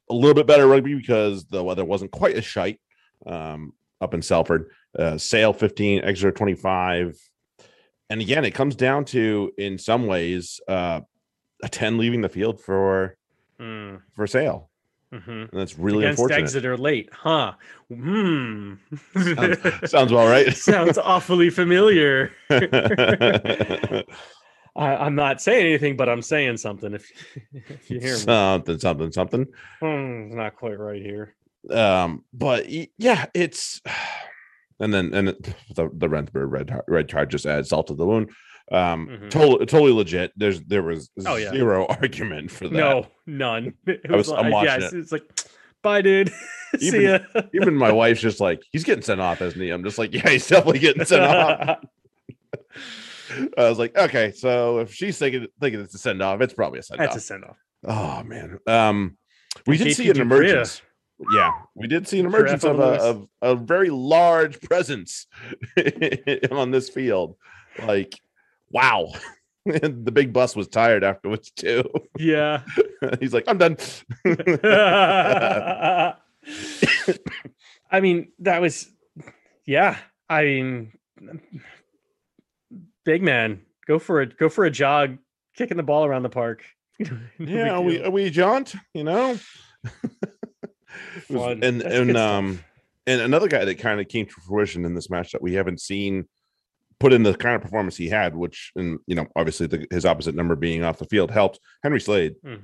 [0.10, 2.80] a little bit better rugby because the weather wasn't quite as shite
[3.26, 4.70] um, up in Salford.
[4.98, 7.18] Uh, Sale 15, Exeter 25.
[8.10, 11.02] And again, it comes down to, in some ways, uh,
[11.64, 13.18] a 10 leaving the field for
[13.60, 14.70] Mm, for Sale.
[15.12, 15.50] mhm.
[15.52, 16.44] And that's really Against unfortunate.
[16.44, 17.54] Exeter late, huh?
[17.92, 18.74] Hmm.
[19.16, 20.54] Sounds, sounds right.
[20.56, 22.32] Sounds awfully familiar.
[22.50, 24.04] I,
[24.76, 26.94] I'm not saying anything, but I'm saying something.
[26.94, 27.10] If,
[27.54, 29.46] if you hear me, something, something, something.
[29.82, 31.36] Hmm, it's not quite right here.
[31.72, 32.68] um but
[32.98, 33.82] yeah it's
[34.80, 35.28] and then and
[35.76, 38.30] the the Rensburg red red card just adds salt to the wound
[38.72, 39.30] um Mhm.
[39.30, 41.52] totally totally legit there's there was Oh, yeah.
[41.52, 43.74] zero argument for that No, none.
[43.88, 45.00] It I was- like, watching yes, it.
[45.00, 45.24] it's like,
[45.82, 46.32] bye, dude.
[46.78, 47.42] See Even- ya.
[47.54, 50.28] even my wife's just like he's getting sent off isn't he i'm just like yeah
[50.30, 51.78] he's definitely getting sent off
[53.58, 56.80] i was like okay so if she's thinking thinking it's a send off it's probably
[56.80, 57.06] a send off.
[57.08, 57.58] That's a send off.
[57.86, 59.18] oh man um
[59.66, 60.26] we did see an du Preez.
[60.26, 60.82] emergence
[61.32, 65.28] yeah we did see an emergence of a, of a very large presence
[66.52, 67.36] on this field
[67.86, 68.20] like
[68.70, 69.12] wow
[69.66, 71.84] And the big bus was tired afterwards too
[72.18, 72.62] Yeah.
[73.20, 73.78] he's like i'm done
[77.90, 78.90] I mean, that was,
[79.66, 79.98] yeah.
[80.30, 80.92] I mean,
[83.06, 84.38] big man, go for it.
[84.38, 85.18] Go for a jog,
[85.56, 86.64] kicking the ball around the park.
[87.38, 89.38] Yeah we we jaunt you know
[91.28, 91.64] Fun.
[91.64, 92.32] and That's and stuff.
[92.34, 92.60] um
[93.06, 95.82] and another guy that kind of came to fruition in this match that we haven't
[95.82, 96.26] seen
[97.00, 100.06] put in the kind of performance he had which and you know obviously the, his
[100.06, 102.62] opposite number being off the field helped henry slade Mm.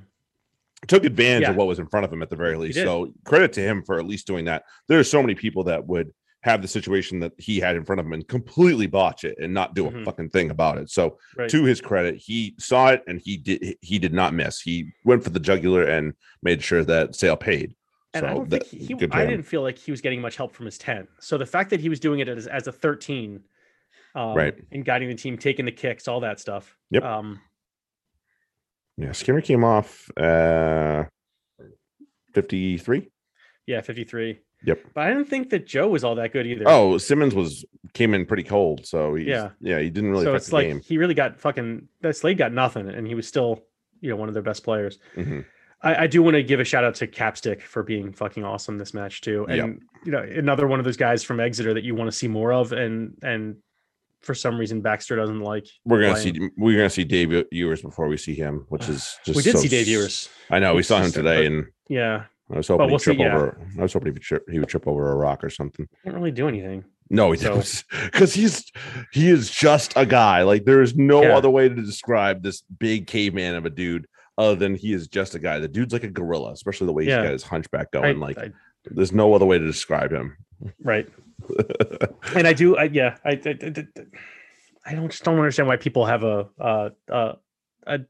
[0.88, 1.50] took advantage Yeah.
[1.50, 3.82] of what was in front of him at the very least so credit to him
[3.84, 6.12] for at least doing that there's so many people that would
[6.42, 9.54] have the situation that he had in front of him and completely botch it and
[9.54, 10.04] not do a Mhm.
[10.04, 11.48] fucking thing about it so Right.
[11.48, 14.60] to his credit, he saw it and he did he did not miss.
[14.60, 16.12] He went for the jugular and
[16.42, 17.74] made sure that Sale paid.
[18.14, 20.36] And I don't that- think he, he- I didn't feel like he was getting much
[20.36, 21.06] help from his 10.
[21.20, 23.40] So the fact that he was doing it as, as a 13,
[24.14, 24.54] um, Right.
[24.72, 26.76] and guiding the team, taking the kicks, all that stuff.
[26.90, 27.02] Yep.
[27.02, 27.40] Um,
[28.96, 31.04] Yeah, Skinner came off uh
[32.34, 33.10] 53.
[33.66, 34.38] yeah, 53.
[34.66, 34.80] Yep.
[34.94, 36.64] But I didn't think that Joe was all that good either.
[36.66, 39.50] Oh, Simmonds was came in pretty cold, so Yeah.
[39.60, 40.80] yeah, he didn't really so it's the like game.
[40.80, 43.62] he really got fucking that Slade got nothing, and he was still,
[44.00, 44.98] you know, one of their best players.
[45.16, 45.44] Mhm.
[45.84, 48.78] I, I do want to give a shout out to Capstick for being fucking awesome
[48.78, 49.76] this match too, and Yep.
[50.06, 52.52] you know another one of those guys from Exeter that you want to see more
[52.52, 53.56] of, and and
[54.20, 55.66] for some reason Baxter doesn't like.
[55.84, 56.34] We're gonna playing.
[56.34, 59.52] see we're gonna see Dave Ewers before we see him, which is just we did
[59.56, 60.28] so see Dave Ewers.
[60.50, 63.22] I know we saw him today, and Yeah, I was hoping we'll he'd trip see,
[63.22, 63.34] yeah.
[63.36, 63.60] over.
[63.78, 65.86] I was hoping he would trip, he would trip over a rock or something.
[66.02, 66.84] can't really do anything.
[67.10, 68.72] No, he So- does because he's
[69.12, 70.42] he is just a guy.
[70.42, 71.36] Like there is no Yeah.
[71.36, 74.06] other way to describe this big caveman of a dude
[74.38, 75.58] other than he is just a guy.
[75.60, 77.22] The dude's like a gorilla, especially the way he's Yeah.
[77.22, 78.20] got his hunchback I- going.
[78.20, 78.50] like I-
[78.90, 80.36] there's no other way to describe him.
[80.82, 81.08] right,
[82.36, 82.76] and I do.
[82.76, 83.86] I, yeah, I, I, I,
[84.86, 87.32] I don't just don't understand why people have a uh, uh,
[87.86, 88.00] a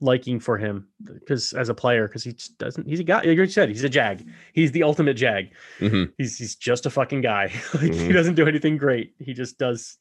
[0.00, 2.86] liking for him because as a player because he just doesn't.
[2.86, 3.18] He's a guy.
[3.22, 4.24] Like you said, he's a jag.
[4.52, 5.46] He's the ultimate jag.
[5.80, 6.12] Mhm.
[6.18, 7.44] He's he's just a fucking guy.
[7.74, 8.12] like he Mhm.
[8.12, 9.14] doesn't do anything great.
[9.18, 9.96] He just does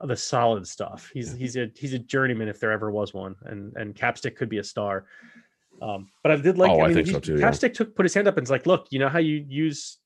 [0.00, 1.10] the solid stuff.
[1.12, 4.48] He's he's a he's a journeyman if there ever was one, and and Capstick could
[4.48, 5.06] be a star.
[5.82, 6.70] Um, but I did like.
[6.70, 7.48] Oh, I mean, think he- so too, yeah.
[7.50, 9.98] Capstick took put his hand up and was like, "Look, you know how you use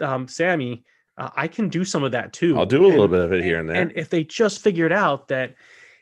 [0.00, 0.84] um, Sammy?
[1.16, 2.58] Uh, I can do some of that too.
[2.58, 3.76] I'll do a little And- bit of it here and there.
[3.80, 5.54] And if they just figured out that."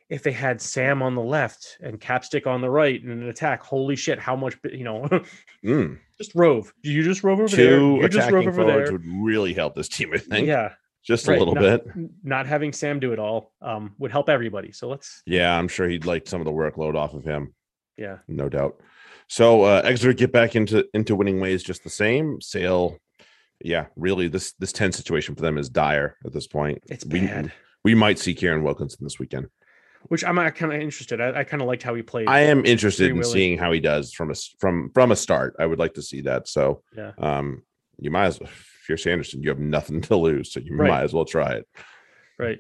[0.08, 3.62] If they had Sam on the left and Capstick on the right in an attack,
[3.62, 4.18] holy shit!
[4.18, 5.08] How much you know?
[5.64, 5.96] Mm.
[6.18, 6.70] just rove.
[6.82, 7.78] You just rove over there.
[7.78, 8.98] Two You just rove attacking over forwards there.
[8.98, 10.10] would really help this team.
[10.12, 10.46] I think.
[10.48, 10.72] Yeah,
[11.02, 11.86] just a little not- bit.
[12.22, 14.72] Not having Sam do it all um, would help everybody.
[14.72, 17.54] So let's, Yeah, I'm sure he'd like some of the workload off of him.
[17.96, 18.80] yeah, no doubt.
[19.28, 22.40] So uh Exeter get back into into winning ways just the same.
[22.40, 22.98] Sale,
[23.64, 26.82] yeah, really this this 10 situation for them is dire at this point.
[26.90, 27.52] it's we, bad.
[27.84, 29.46] We might see Karen Wilkinson this weekend.
[30.08, 31.20] Which I'm kind of interested.
[31.20, 32.28] I, I kind of liked how he played.
[32.28, 35.54] I am interested in seeing how he does from a from from a start.
[35.58, 36.48] I would like to see that.
[36.48, 37.62] So yeah, um
[37.98, 38.50] you might as well
[38.82, 40.52] if you're Sanderson, you have nothing to lose.
[40.52, 40.88] So you Right.
[40.90, 41.66] might as well try it.
[42.38, 42.58] right.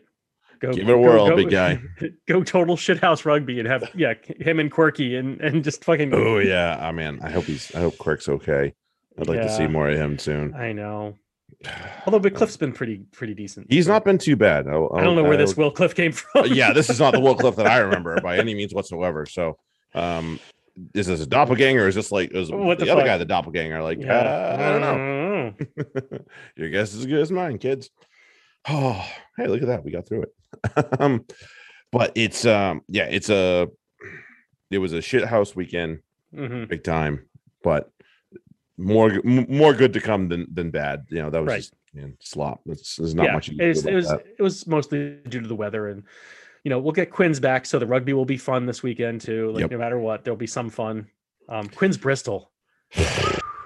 [0.60, 1.80] Go Give it a whirl, big guy.
[2.28, 6.14] Go total shithouse rugby and have yeah him and Quirky and and just fucking.
[6.14, 6.78] Oh yeah.
[6.80, 8.72] I mean, I hope he's I hope Quirk's okay.
[9.18, 10.54] I'd like to see more of him soon.
[10.54, 11.16] I know.
[12.06, 13.66] Although Will Cliff's been pretty pretty decent.
[13.72, 14.68] He's not been too bad.
[14.68, 16.42] I'll- I don't know where this I'll- Will Cliff came from.
[16.42, 19.26] Uh, yeah, this is not the Will Cliff that I remember by any means whatsoever.
[19.26, 19.58] So,
[19.96, 20.38] um,
[20.94, 21.84] is this a doppelganger?
[21.84, 23.82] Or is this like is What the, the other guy the doppelganger?
[23.82, 24.14] Like, Yeah.
[24.14, 25.21] uh, I don't know.
[25.58, 26.18] Know.
[26.56, 27.90] Your guess is as good as mine, kids.
[28.68, 29.04] Oh,
[29.36, 29.84] hey, look at that.
[29.84, 30.86] We got through it.
[31.00, 31.24] um,
[31.90, 33.68] but it's um, yeah, it's a
[34.70, 36.00] it was a shit house weekend,
[36.34, 36.68] Mhm.
[36.68, 37.28] big time,
[37.62, 37.90] but
[38.78, 41.06] more more good to come than than bad.
[41.10, 41.56] You know, that was Right.
[41.58, 42.60] just man, slop.
[42.66, 44.24] It's, there's not yeah, much it was, it was that.
[44.38, 46.04] it was mostly due to the weather and
[46.64, 49.50] you know we'll get Quins back so the rugby will be fun this weekend too
[49.50, 49.72] like Yep.
[49.72, 51.06] no matter what there'll be some fun
[51.50, 52.50] um Quins Bristol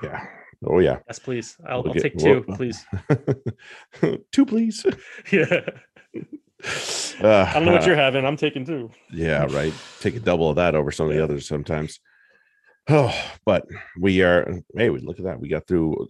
[0.03, 0.26] Yeah.
[0.66, 0.98] Oh yeah.
[1.06, 2.84] yes please I'll, We'll I'll get- take two we'll- please
[4.32, 4.84] Two, please.
[5.32, 5.60] yeah
[7.22, 9.72] Uh, I don't know what you're having I'm taking two Yeah, right.
[10.00, 12.00] Take a double of that over some of the others sometimes.
[12.88, 13.14] Oh,
[13.44, 13.66] but
[14.00, 14.60] we are.
[14.76, 15.40] Hey, we look at that.
[15.40, 16.08] We got through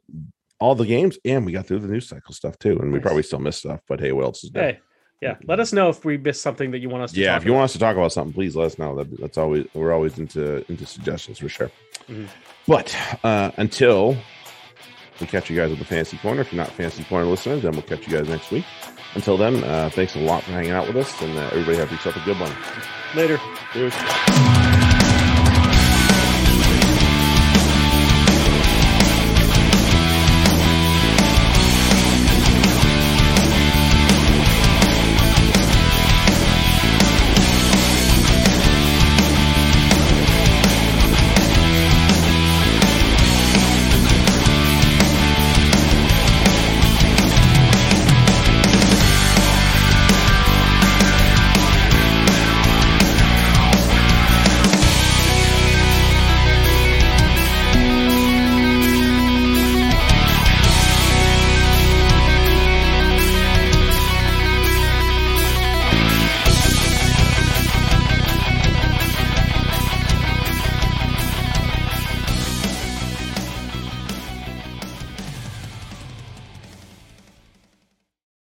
[0.61, 2.79] all the games, and we got through the news cycle stuff too.
[2.79, 3.81] And we probably still missed stuff.
[3.89, 4.73] But hey, what else is there?
[4.73, 4.79] hey
[5.23, 7.45] yeah let us know if we missed something that you want us to yeah, if
[7.47, 8.95] you want us to talk about something, please let us know.
[8.97, 11.71] That, that's always we're always into into suggestions for sure.
[12.09, 12.29] Mhm.
[12.69, 12.95] But
[13.25, 14.17] uh, until
[15.21, 17.73] we catch you guys at the fancy corner, if you're not fancy corner listeners, then
[17.73, 18.65] we'll catch you guys next week.
[19.15, 21.91] Until then, uh, thanks a lot for hanging out with us, and uh, everybody have
[21.91, 22.53] yourself a good one.
[23.15, 23.41] later
[23.73, 24.66] Cheers.